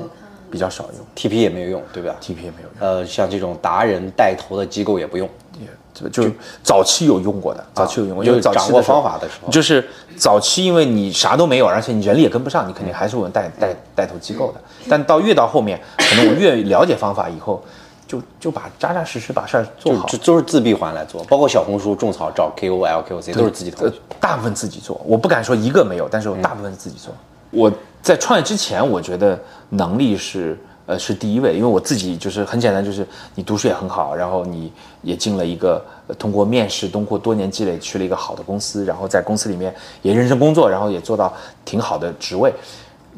[0.50, 2.80] 比较少用，TP 也没有用，对吧？TP 也没有用。
[2.80, 5.28] 呃，像这种达人带头的机构也不用，
[5.58, 6.24] 也就
[6.62, 9.86] 早期有用过的，早期有用过，就掌握方法的时候，就是
[10.16, 14.60] 早期因为你啥都没有，而且你人力也跟不上，你肯定还是我带带带头机构的。
[14.88, 17.62] 但到越到后面，可能我越了解方法以后，
[18.06, 23.90] 就就把扎扎实实把事儿做好，就都是自闭环来做，包括小红书种草找 KOL、KOC 都是自己投，
[24.20, 27.12] 大部分自己做，我不敢说一个没有，但是我大部分自己做。
[27.50, 27.72] 我
[28.06, 29.36] 在创业之前，我觉得
[29.70, 30.56] 能力是。
[30.88, 33.04] 呃，是第一位，因为我自己就是很简单，就是
[33.34, 35.84] 你读书也很好，然后你也进了一个
[36.16, 41.34] 通过面试，通过多年积累去了一个好的公司，然后在公司里面也认真工作，然后也做到
[41.64, 42.54] 挺好的职位，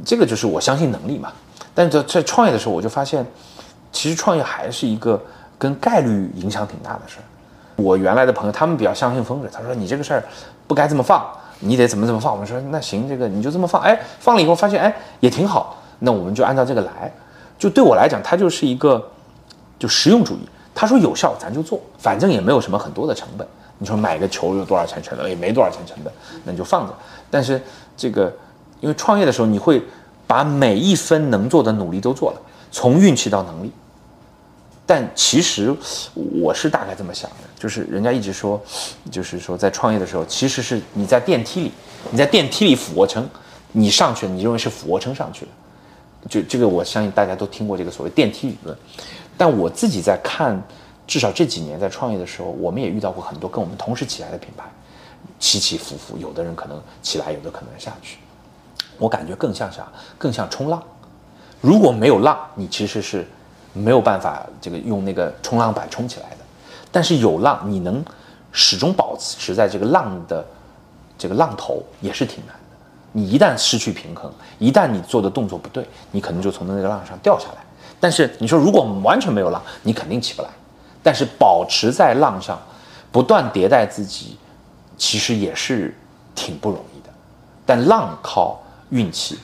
[0.02, 1.30] 这个就是我相信能力嘛。
[1.74, 3.22] 但是在在创业的时候，我就发现，
[3.92, 5.22] 其实创业还是一个
[5.58, 7.24] 跟概率影响挺大的事儿。
[7.76, 10.24] 我原来的朋友他们比较相信风水，他说你这个事儿
[10.66, 11.30] 不该这么放，
[11.60, 12.32] 你得怎么怎么放。
[12.32, 17.12] 我们说那行，这个你就这么放，哎，放了以后发现哎也挺好，那我们就按照这个来。
[17.58, 19.10] 就对我来讲，它就是一个
[19.78, 20.48] 就实用主义。
[20.74, 23.44] 他说有效，咱就做，反正也没有什么很多的成本。
[23.78, 25.28] 你说买个球有多少钱成本？
[25.28, 26.12] 也没多少钱成本，
[26.44, 26.94] 那你就放着。
[27.28, 27.60] 但是
[27.96, 28.32] 这个，
[28.80, 29.82] 因为创业的时候，你会
[30.26, 32.40] 把每一分能做的努力都做了，
[32.70, 33.72] 从运气到能力。
[34.86, 35.74] 但其实
[36.14, 38.60] 我是大概这么想的，就是人家一直说，
[39.10, 41.72] 就是说在创业的时候，其实是你在电梯里，
[42.10, 43.28] 你在电梯里俯卧撑，
[43.72, 45.50] 你上去，你认为是俯卧撑上去了。
[46.28, 48.76] 就这个，我相信大家都听过这个所谓电梯理论，
[49.36, 50.60] 但我自己在看，
[51.06, 54.64] 至少这几年在创业的时候，我们也遇到过很多跟我们同时起来的品牌，
[55.40, 58.18] 起起伏伏，有的人可能起来，有的可能下去。
[58.98, 59.86] 我感觉更像啥？
[60.16, 60.82] 更像冲浪。
[61.60, 63.26] 如果没有浪，你其实是
[63.72, 66.37] 没有办法这个用那个冲浪板冲起来的。
[66.90, 68.04] 但是有浪，你能
[68.52, 70.44] 始终保持在这个浪的
[71.16, 72.76] 这个浪头，也是挺难的。
[73.12, 77.64] 你一旦失去平衡，一旦你做的动作不对，你可能就从那个浪上掉下来。
[78.00, 80.48] 但是你说如果完全没有浪，你肯定起不来。
[81.02, 82.60] 但是保持在浪上，
[83.10, 84.36] 不断迭代自己，
[84.96, 85.96] 其实也是
[86.34, 87.12] 挺不容易的。
[87.64, 88.60] 但浪靠
[88.90, 89.38] 运气，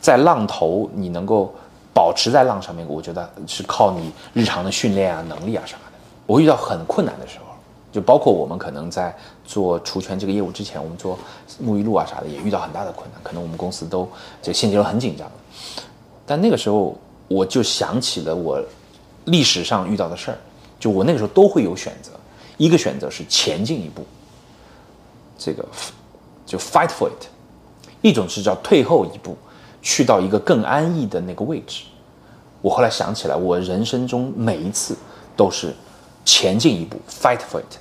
[0.00, 1.54] 在浪头你能够
[1.94, 5.91] 保持在浪上面，我觉得是靠你日常的训练啊、能力啊啥的。
[6.26, 7.44] 我遇到很困难的时候，
[7.90, 9.14] 就包括我们可能在
[9.44, 11.18] 做除权这个业务之前，我们做
[11.62, 13.20] 沐浴露啊啥的，也遇到很大的困难。
[13.22, 14.08] 可能我们公司都
[14.40, 15.30] 这现金流很紧张，
[16.24, 16.96] 但那个时候
[17.28, 18.62] 我就想起了我
[19.26, 20.38] 历史上遇到的事儿，
[20.80, 22.12] 就我那个时候都会有选择，
[22.56, 24.02] 一个选择是前进一步，
[25.36, 25.62] 这个
[26.46, 27.26] 就 fight for it，
[28.00, 29.36] 一种是叫退后一步，
[29.82, 31.84] 去到一个更安逸的那个位置。
[32.62, 34.96] 我后来想起来，我人生中每一次
[35.36, 35.74] 都是。
[36.24, 37.76] 前进一步，fight for it，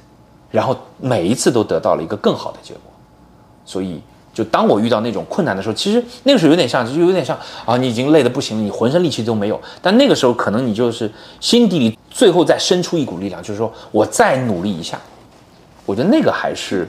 [0.50, 2.82] 然后每一次都得到了一个更好的结果，
[3.66, 4.02] 所以
[4.34, 15.00] 就当我遇到那种困难的时候，其实那个时候有点像，就有点像啊，你已经累得不行了，你浑身力气都没有，但那个时候可能你就是心底里最后再生出一股力量，就是说我再努力一下，
[15.86, 16.88] 我觉得那个还是，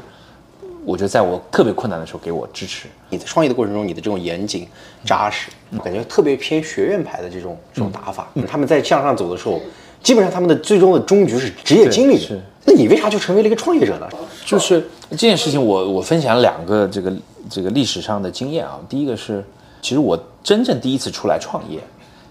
[0.84, 2.88] 我觉得在我特别困难的时候给我支持。
[3.10, 4.66] 你在创业的过程中，你的这种严谨
[5.04, 5.50] 扎实，
[5.84, 9.60] 感觉特别偏学院派的这种这种打法，他们在向上走的时候。
[10.02, 14.08] 基本上他们的最终的终局是职业经理是，那你为啥就成为了一个创业者呢？
[14.44, 17.12] 就是这件事情，我我分享两个这个
[17.48, 18.78] 这个历史上的经验啊。
[18.88, 19.44] 第一个是，
[19.80, 21.78] 其实我真正第一次出来创业，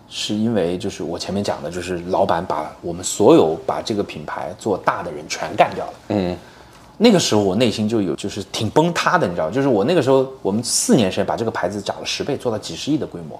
[0.10, 5.94] 是因为就是我前面讲的，就是老板把我们所有把这个品牌做大的人全干掉了。
[6.10, 6.36] 嗯，
[6.98, 13.40] 那个时候我内心就有就是挺崩塌的，你知道就是我那个时候我们四年时间把这个牌子涨了十倍，做到几十亿的规模。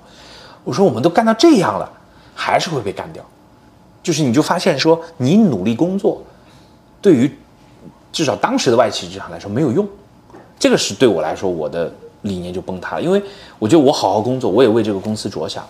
[0.64, 1.92] 我说我们都干到这样了，
[2.34, 3.24] 还是会被干掉。
[4.04, 6.22] 就是你就发现说，你努力工作，
[7.02, 7.32] 对于
[8.12, 9.88] 至少当时的外企职场来说没有用，
[10.60, 11.92] 这个是对我来说我的
[12.24, 13.02] 理念就崩塌了。
[13.02, 13.22] 因为
[13.60, 15.64] 我觉得我好好工作，我也为这个公司着想，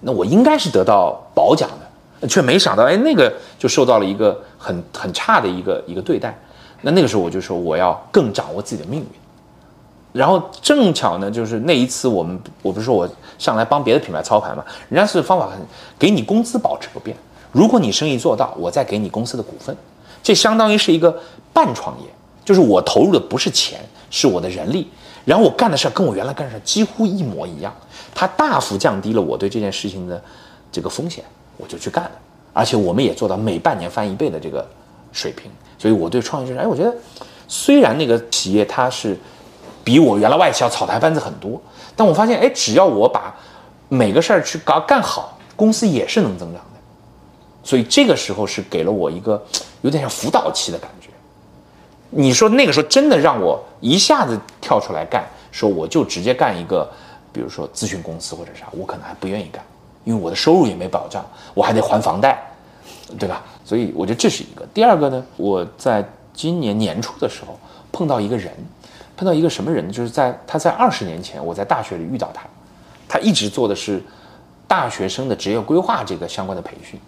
[0.00, 1.68] 那我应该是得到褒奖
[2.20, 6.38] 的，却没想到，哎，那个就受到了一个很很差的一个一个对待。
[6.82, 9.06] 那那个时候我就说我要更掌握自己的命运。
[10.12, 13.08] 然后正巧呢，就是那一次我们我不是说我
[13.38, 15.58] 上来帮别的品牌操盘嘛，人家是方法很
[15.98, 17.16] 给你工资保持不变。
[17.52, 19.76] 如果你生意做到，我再给你公司的股份，
[20.22, 21.16] 这相当于是一个
[21.52, 22.06] 半创业，
[22.44, 23.80] 就是我投入的不是钱，
[24.10, 24.88] 是我的人力，
[25.24, 27.74] 然后我干的事儿跟我原来干的事儿几乎一模一样，
[28.14, 30.22] 它大幅降低了我对这件事情的
[30.70, 31.24] 这个风险，
[31.56, 32.10] 我就去干了，
[32.52, 34.66] 而且我们也做到每半年翻一倍的这个
[35.12, 36.94] 水平，所以我对创业就是，哎，我觉得
[37.48, 39.18] 虽然那个企业它是
[39.82, 41.60] 比我原来外企要草台班子很多，
[41.96, 43.34] 但我发现，哎，只要我把
[43.88, 46.62] 每个事儿去搞干好，公司也是能增长。
[47.62, 49.42] 所以这个时候是给了我一个
[49.82, 51.08] 有点像辅导期的感觉。
[52.10, 56.88] 你说那个时候真的让我一下子跳出来干，说我就直接干一个，
[57.32, 59.62] 比如说咨询公司或者啥，我可能还不愿意干，
[60.04, 62.42] 因为我的收入也没保障，我还得还房贷，
[63.18, 63.42] 对吧？
[63.62, 64.66] 所以我觉得这是一个。
[64.72, 66.02] 第二个呢，我在
[66.32, 67.60] 今年年初的时候
[67.92, 68.50] 碰到一个人，
[69.14, 69.92] 碰到一个什么人呢？
[69.92, 72.44] 就是在他在二十年前我在大学里遇到他，
[73.06, 74.02] 他一直做的是
[74.66, 76.98] 大学生的职业规划这个相关的培训。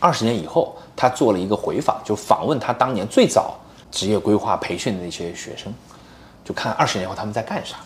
[0.00, 3.54] 二十年以后，他做了一个回访，就访问他当年最早
[3.92, 5.72] 职业规划培训的那些学生，
[6.44, 7.76] 就看二十年后他们在干啥。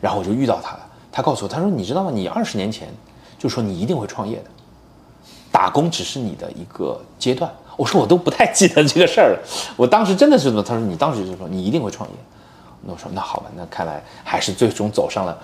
[0.00, 2.10] 然后我就遇到他了，他告诉我，他说：“你知道吗？
[2.12, 2.86] 你二十年前
[3.36, 4.44] 就说你一定会创业的，
[5.50, 9.38] 打工只是你的一个阶段。”我说：“我都不太记得这个事儿了。”
[9.74, 10.62] 我当时真的是么？
[10.62, 12.14] 他说：“你当时就说你一定会创业。”
[12.84, 15.36] 那我说：“那好吧，那看来还是最终走上了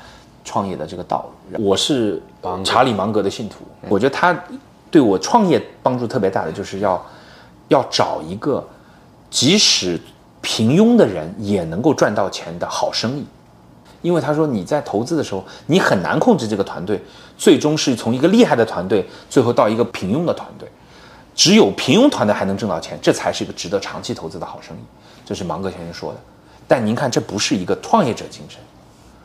[0.44, 2.22] 创业的这个道路。”我是
[2.62, 4.38] 查理芒格的信徒，我觉得他。
[4.94, 7.04] 对我创业帮助特别大的，就是要
[7.66, 8.64] 要找一个
[9.28, 10.00] 即使
[10.40, 13.26] 平庸的人也能够赚到钱的好生意，
[14.02, 17.02] 因为他说你在投资的时候，你很难控制这个团队，
[17.36, 20.68] 最终是从一个厉害的团队，最后到一个平庸的团队，
[21.34, 24.80] 只有平庸团队还能挣到钱，这才是一个值得长期投资的好生意，
[25.26, 26.20] 这是芒格先生说的。
[26.68, 28.60] 但您看，这不是一个创业者精神。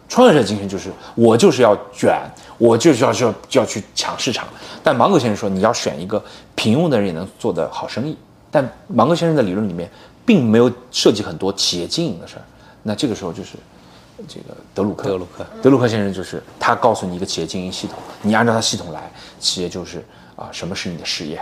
[0.10, 2.20] 创业者精神就是我就是要卷，
[2.58, 4.48] 我就是要要要去抢市场。
[4.84, 6.22] 但芒格先生说，你要选一个
[6.56, 8.18] 平庸的人也能做的好生意。
[8.50, 9.88] 但芒格先生的理论里面
[10.26, 12.42] 并没有涉及很多企业经营的事儿。
[12.82, 13.52] 那这个时候就是
[14.28, 20.04] 这个德鲁克，德鲁克，德鲁克先生就是他告诉你一个企业经营系统，你按照他系统来，企业就是
[20.36, 21.38] 啊，什么是你的事业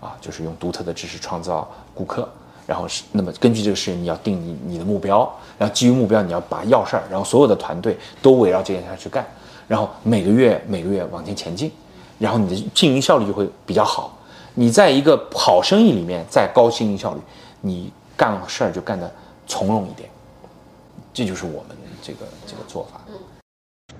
[0.00, 0.16] 啊？
[0.20, 2.28] 就是用独特的知识创造顾客。
[2.68, 5.20] 然后是那么根据这个事情，你要定你你的目标，
[5.56, 9.26] 然后基于目标，你要把要事儿，然后所有的团队都围绕这件事去干，
[9.66, 11.72] 然后每个月每个月往前前进，
[12.18, 14.14] 然后你的经营效率就会比较好。
[14.52, 17.20] 你在一个好生意里面，在高经营效率，
[17.62, 19.10] 你干事儿就干得
[19.46, 20.06] 从容一点。
[21.14, 23.00] 这就是我们这个这个做法。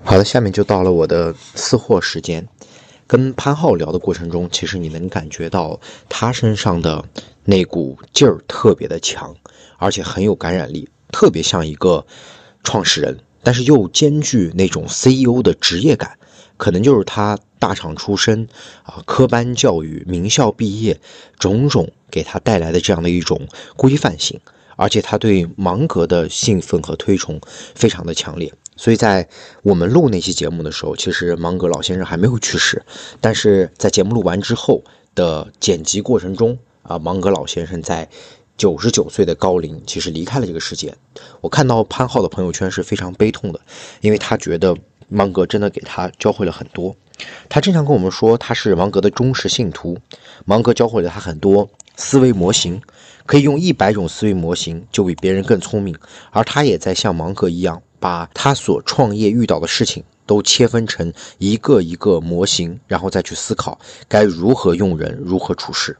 [0.03, 2.47] 好的，下面就到了我的私货时间。
[3.09, 7.03] 跟潘浩聊的过程中，其实你能感觉到他身上的
[7.43, 9.35] 那股劲儿特别的强，
[9.79, 12.05] 而且很有感染力，特别像一个
[12.63, 16.19] 创始人，但是又兼具那种 CEO 的职业感。
[16.55, 18.47] 可能就是他大厂出身
[18.83, 20.99] 啊，科班教育、名校毕业，
[21.39, 24.39] 种种给他带来的这样的一种规范性，
[24.75, 27.41] 而且他对芒格的兴奋和推崇
[27.73, 28.53] 非常的强烈。
[28.79, 29.27] 所以在
[29.61, 32.81] 我们录那期节目的时候，其实芒格老先生还没有去世，
[33.19, 34.81] 但是在节目录完之后
[35.15, 38.07] 的剪辑过程中啊，芒格老先生在
[38.57, 40.95] 九十九岁的高龄，其实离开了这个世界。
[41.41, 43.59] 我看到潘浩的朋友圈是非常悲痛的，
[43.99, 44.73] 因为他觉得
[45.09, 46.95] 芒格真的给他教会了很多。
[47.49, 49.97] 他经常跟我们说，他是芒格的忠实信徒，
[50.45, 52.81] 芒格教会了他很多思维模型，
[53.25, 55.93] 可以用一百种思维模型就比别人更聪明，
[56.31, 57.81] 而他也在像芒格一样。
[57.99, 65.97] 把他所创业遇到的事情都切分成一个一个模型，然后再去思考该如何用人、如何处事。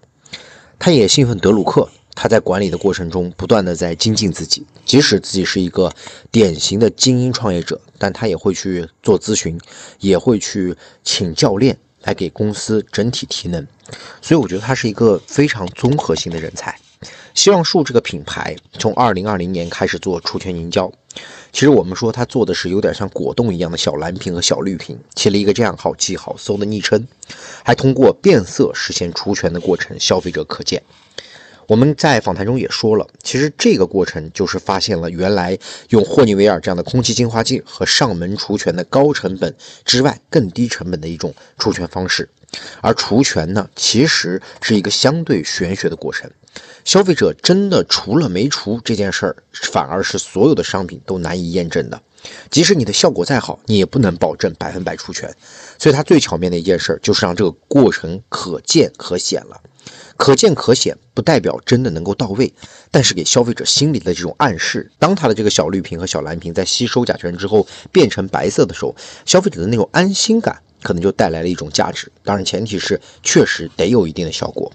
[0.77, 5.91] 他也兴奋德鲁克，他在管理的过程中不断的在精进自己，即使自己是一个
[6.31, 9.59] 典型的精英创业者，但他也会去做咨询，
[9.99, 13.67] 也会去请教练来给公司整体提能。
[14.21, 16.79] 所以我觉得他是一个非常综合性的人才。
[17.33, 20.91] 希望树这个品牌从二零二零年开始做除醛凝胶。
[21.51, 27.07] 其实我们说他做的是有点像果冻一样的小蓝瓶和小绿瓶，起了一个这样好记好搜的昵称，
[27.63, 30.81] 还通过变色实现除醛的过程，消费者可见。
[31.67, 35.55] 我们在访谈中也说了，其实这个过程就是发现了原来
[35.89, 42.27] 用霍尼韦尔这样的空气净化器和上门除醛的高成本之外更低成本的一种除醛方式，
[42.81, 46.29] 而除醛呢，其实是一个相对玄学的过程。
[46.85, 52.01] 消费者真的除了没除这件事儿，反而是所有的商品都难以验证的。
[52.49, 55.33] 即使你的效果再好，你也不能保证百分百除醛。
[55.77, 59.61] 所以它最巧妙的一件事儿就是让这个过程可见可显了。
[60.17, 62.53] 可见可显不代表真的能够到位，
[62.91, 68.93] 但是给消费者心里的这种暗示，当他的这个小绿瓶和小蓝瓶在吸收甲醛之后变成白色的时候，
[69.25, 72.11] 消费者的那种安心感可能就带来了一种价值。
[72.23, 74.69] 当然，前提是确实得有一定的效果。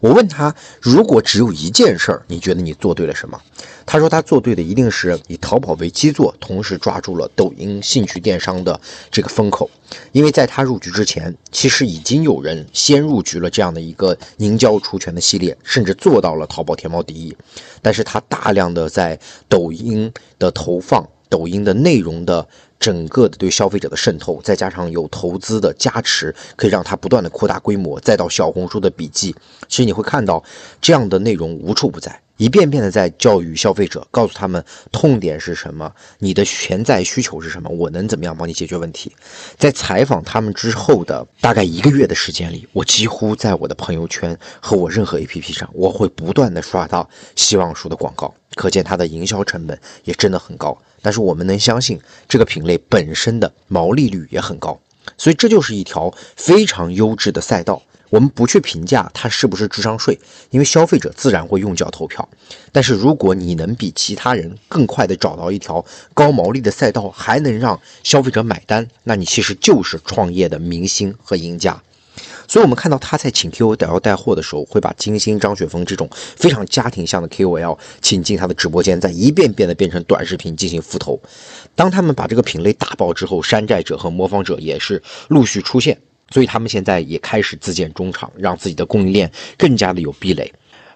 [0.00, 3.40] 我问他，如果只有一件事儿，你觉得你做对了什么？
[3.84, 8.78] 他说他做对的一定是以淘宝为基座，同时抓住了抖音兴趣电商的
[9.10, 9.68] 这个风口。
[10.12, 17.36] 因为在他入局之前，其实已经有人先入局了这样的一个凝胶除醛的系列，甚至做到了淘宝天猫第一。
[17.82, 19.18] 但是他大量的在
[19.48, 22.46] 抖音的投放，抖音的内容的。
[22.80, 27.98] 整个的对消费者的渗透，再加上有投资的加持，可以让它不断的扩大规模。
[28.00, 29.34] 再到小红书的笔记，
[29.68, 30.42] 其实你会看到
[30.80, 39.12] 这样的内容无处不在，一遍遍的在教育消费者，告诉他们痛点是什么，你的潜在需求是什么，我能怎么样帮你解决问题。
[39.56, 50.76] 在采访他们之后的大概一个月的时间里，我几乎在我的朋友圈和我任何 APP 上，我会不断的刷到希望书的广告，可见它的营销成本也真的很高。
[51.00, 54.78] 但是我们能相信这个品类本身的毛利率也很高，
[55.16, 57.80] 所以这就是一条非常优质的赛道。
[58.10, 62.26] 我们不去评价它是不是智商税，因为消费者自然会用脚投票。
[62.72, 65.84] 但是如果你能比其他人更快的找到一条
[66.14, 71.80] 高毛利的赛道，还能让消费者买单，那你其实就是创业的明星和赢家。
[72.48, 81.20] 所以，我们看到他在请 KOL 带货的时候，会把金星、张雪峰这种非常家庭向的 KOL 请进他的直播间，再一遍遍的变成短视频进行复投。
[81.74, 85.96] 当他们把这个品类打爆之后，山寨者和模仿者也是陆续出现。
[86.30, 90.52] 所以，他们现在也开始自建中厂，让自己的供应链更加的有壁垒。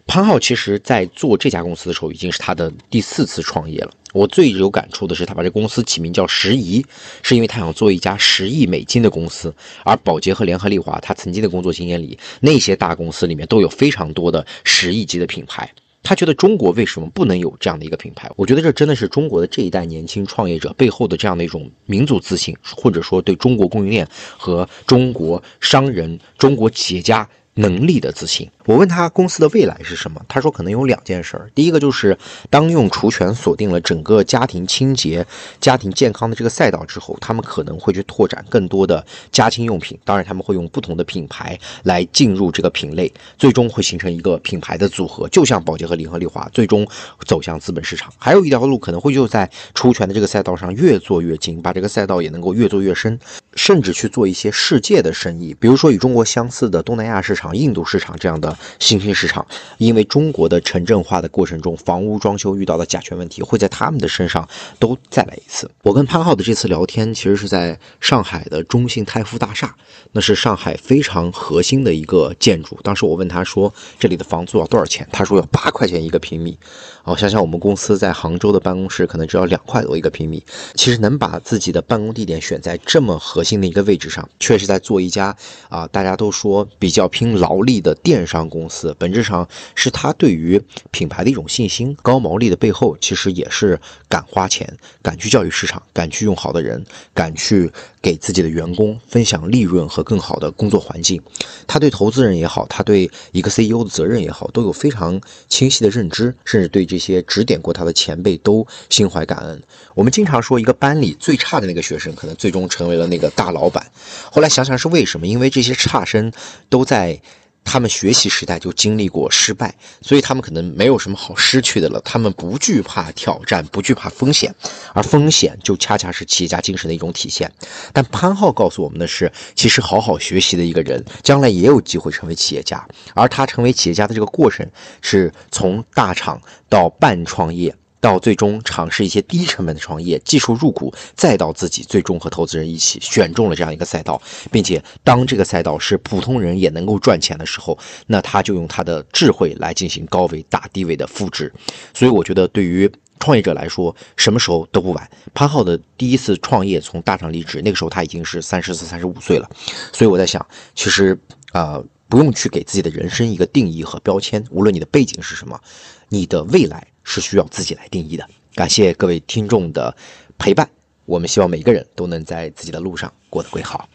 [0.07, 3.91] 潘浩其实在做这家公司的时候，已经是他的第四次创业了。
[4.13, 6.85] 我最有感触的是，他把这公司起名叫十亿，
[7.23, 9.55] 是因为他想做一家十亿美金的公司。
[9.85, 15.71] 而宝洁和联合利华，他曾经的工作经验里，那些大公司里面都有非常多的十亿级的品牌。
[16.03, 18.31] 他觉得中国为什么不能有这样的一个品牌？
[18.37, 27.27] 我觉得这真的是中国的这一代年轻创业者背后的这样的一种民族自信，或者说对中国供应链和中国商人、中国企业家。
[27.55, 28.51] 能力的自信。
[28.65, 31.51] 我问他公司的未来是什么，他说可能有两件事儿。
[31.55, 32.17] 第一个就是
[32.49, 35.27] 当用除醛锁定了整个家庭清洁、
[35.61, 39.99] 家庭健康的这个赛道之后，他们可能会去拓展更多的家庭用品。
[40.05, 46.87] 当然，他们会用不同的品牌来进入这个品类，最终会形成一个品牌的组合，就像宝洁和联合利华最终
[47.27, 48.13] 走向资本市场。
[48.17, 53.19] 还有一条路可能会就在除醛的这个赛道上越做越精，把这个赛道也能够越做越深。
[53.55, 59.45] 甚至去做一些世界的生意，比如说与中国相似的东南亚市场、场印度市场这样的新兴市场，
[59.79, 65.69] 因为中国的城镇化的过程中，房屋装修遇到的甲醛问题，会在他们的身上都再来一次。
[65.83, 69.75] 我跟潘浩的这次聊天，其实是在上海的中信泰富大厦，
[70.13, 72.79] 那是上海非常核心的一个建筑。
[72.85, 76.57] 当时我问他说：“这里的房租要多少钱？”他说要八块钱一个平米。
[77.05, 80.45] 哦，想想我们公司在杭州的办公室，可能只要两块多一个平米。
[80.75, 85.35] 其实能把自己的办公地点选在这么核心的一个位置上，确实在做一家
[85.69, 88.95] 啊，大家都说比较拼劳力的电商公司。
[88.99, 90.61] 本质上是他对于
[90.91, 91.97] 品牌的一种信心。
[92.03, 93.79] 高毛利的背后，其实也是
[94.09, 97.71] 敢花钱、敢去教育市场、敢去用好的人、敢去
[98.01, 101.23] 给自己的员工分享利润和更好的工作环境。
[101.67, 109.63] 他对投资人也好，他对一个 CEO 的责任也好，都有非常清晰的认知，甚至对这些指点过他的前辈都心怀感恩。
[109.95, 113.87] 我们经常说，一个班里最差的那个学生，可能最终成为了那个大老板。
[114.31, 115.27] 后来想想是为什么？
[115.27, 116.33] 因为这些差生
[116.69, 117.21] 都在
[117.65, 122.01] 他们学习时代就经历过失败，所以他们可能没有什么好失去的了。
[122.05, 124.55] 他们不惧怕挑战，不惧怕风险，
[124.93, 127.51] 而风险就恰恰是企业家精神的一种体现。
[127.93, 132.87] 但潘浩告诉我们的是，其实好好学习的一个人，将来也有机会成为企业家。
[133.15, 134.69] 而他成为企业家的这个过程，
[135.01, 137.75] 是从大厂到半创业。
[138.03, 147.79] 到最终尝试一些低成本的创业，技术入股，再到自己最终和投资人一起选中了这样一个赛道，并且当这个赛道是普通人也能够赚钱的时候，
[148.09, 151.53] 那他就用他的智慧来进行高维打低维的复制。
[151.95, 152.91] 所以我觉得对于
[153.21, 155.09] 创业者来说，什么时候都不晚。
[155.33, 159.49] 潘浩的第一次创业从大厂离职，那个时候他已经是三十四、三十五岁了。
[159.93, 160.45] 所以我在想，
[160.75, 161.17] 其实
[161.53, 165.61] 啊，不用去给自己的人生一个定义和标签，无论你的背景是什么，
[166.09, 166.89] 你的未来。
[167.05, 168.29] 是需要自己来定义的。
[168.55, 169.97] 感谢各位听众的
[170.39, 170.69] 陪伴，
[171.05, 173.89] 我们希望每个人都能在自己的路上过得更好。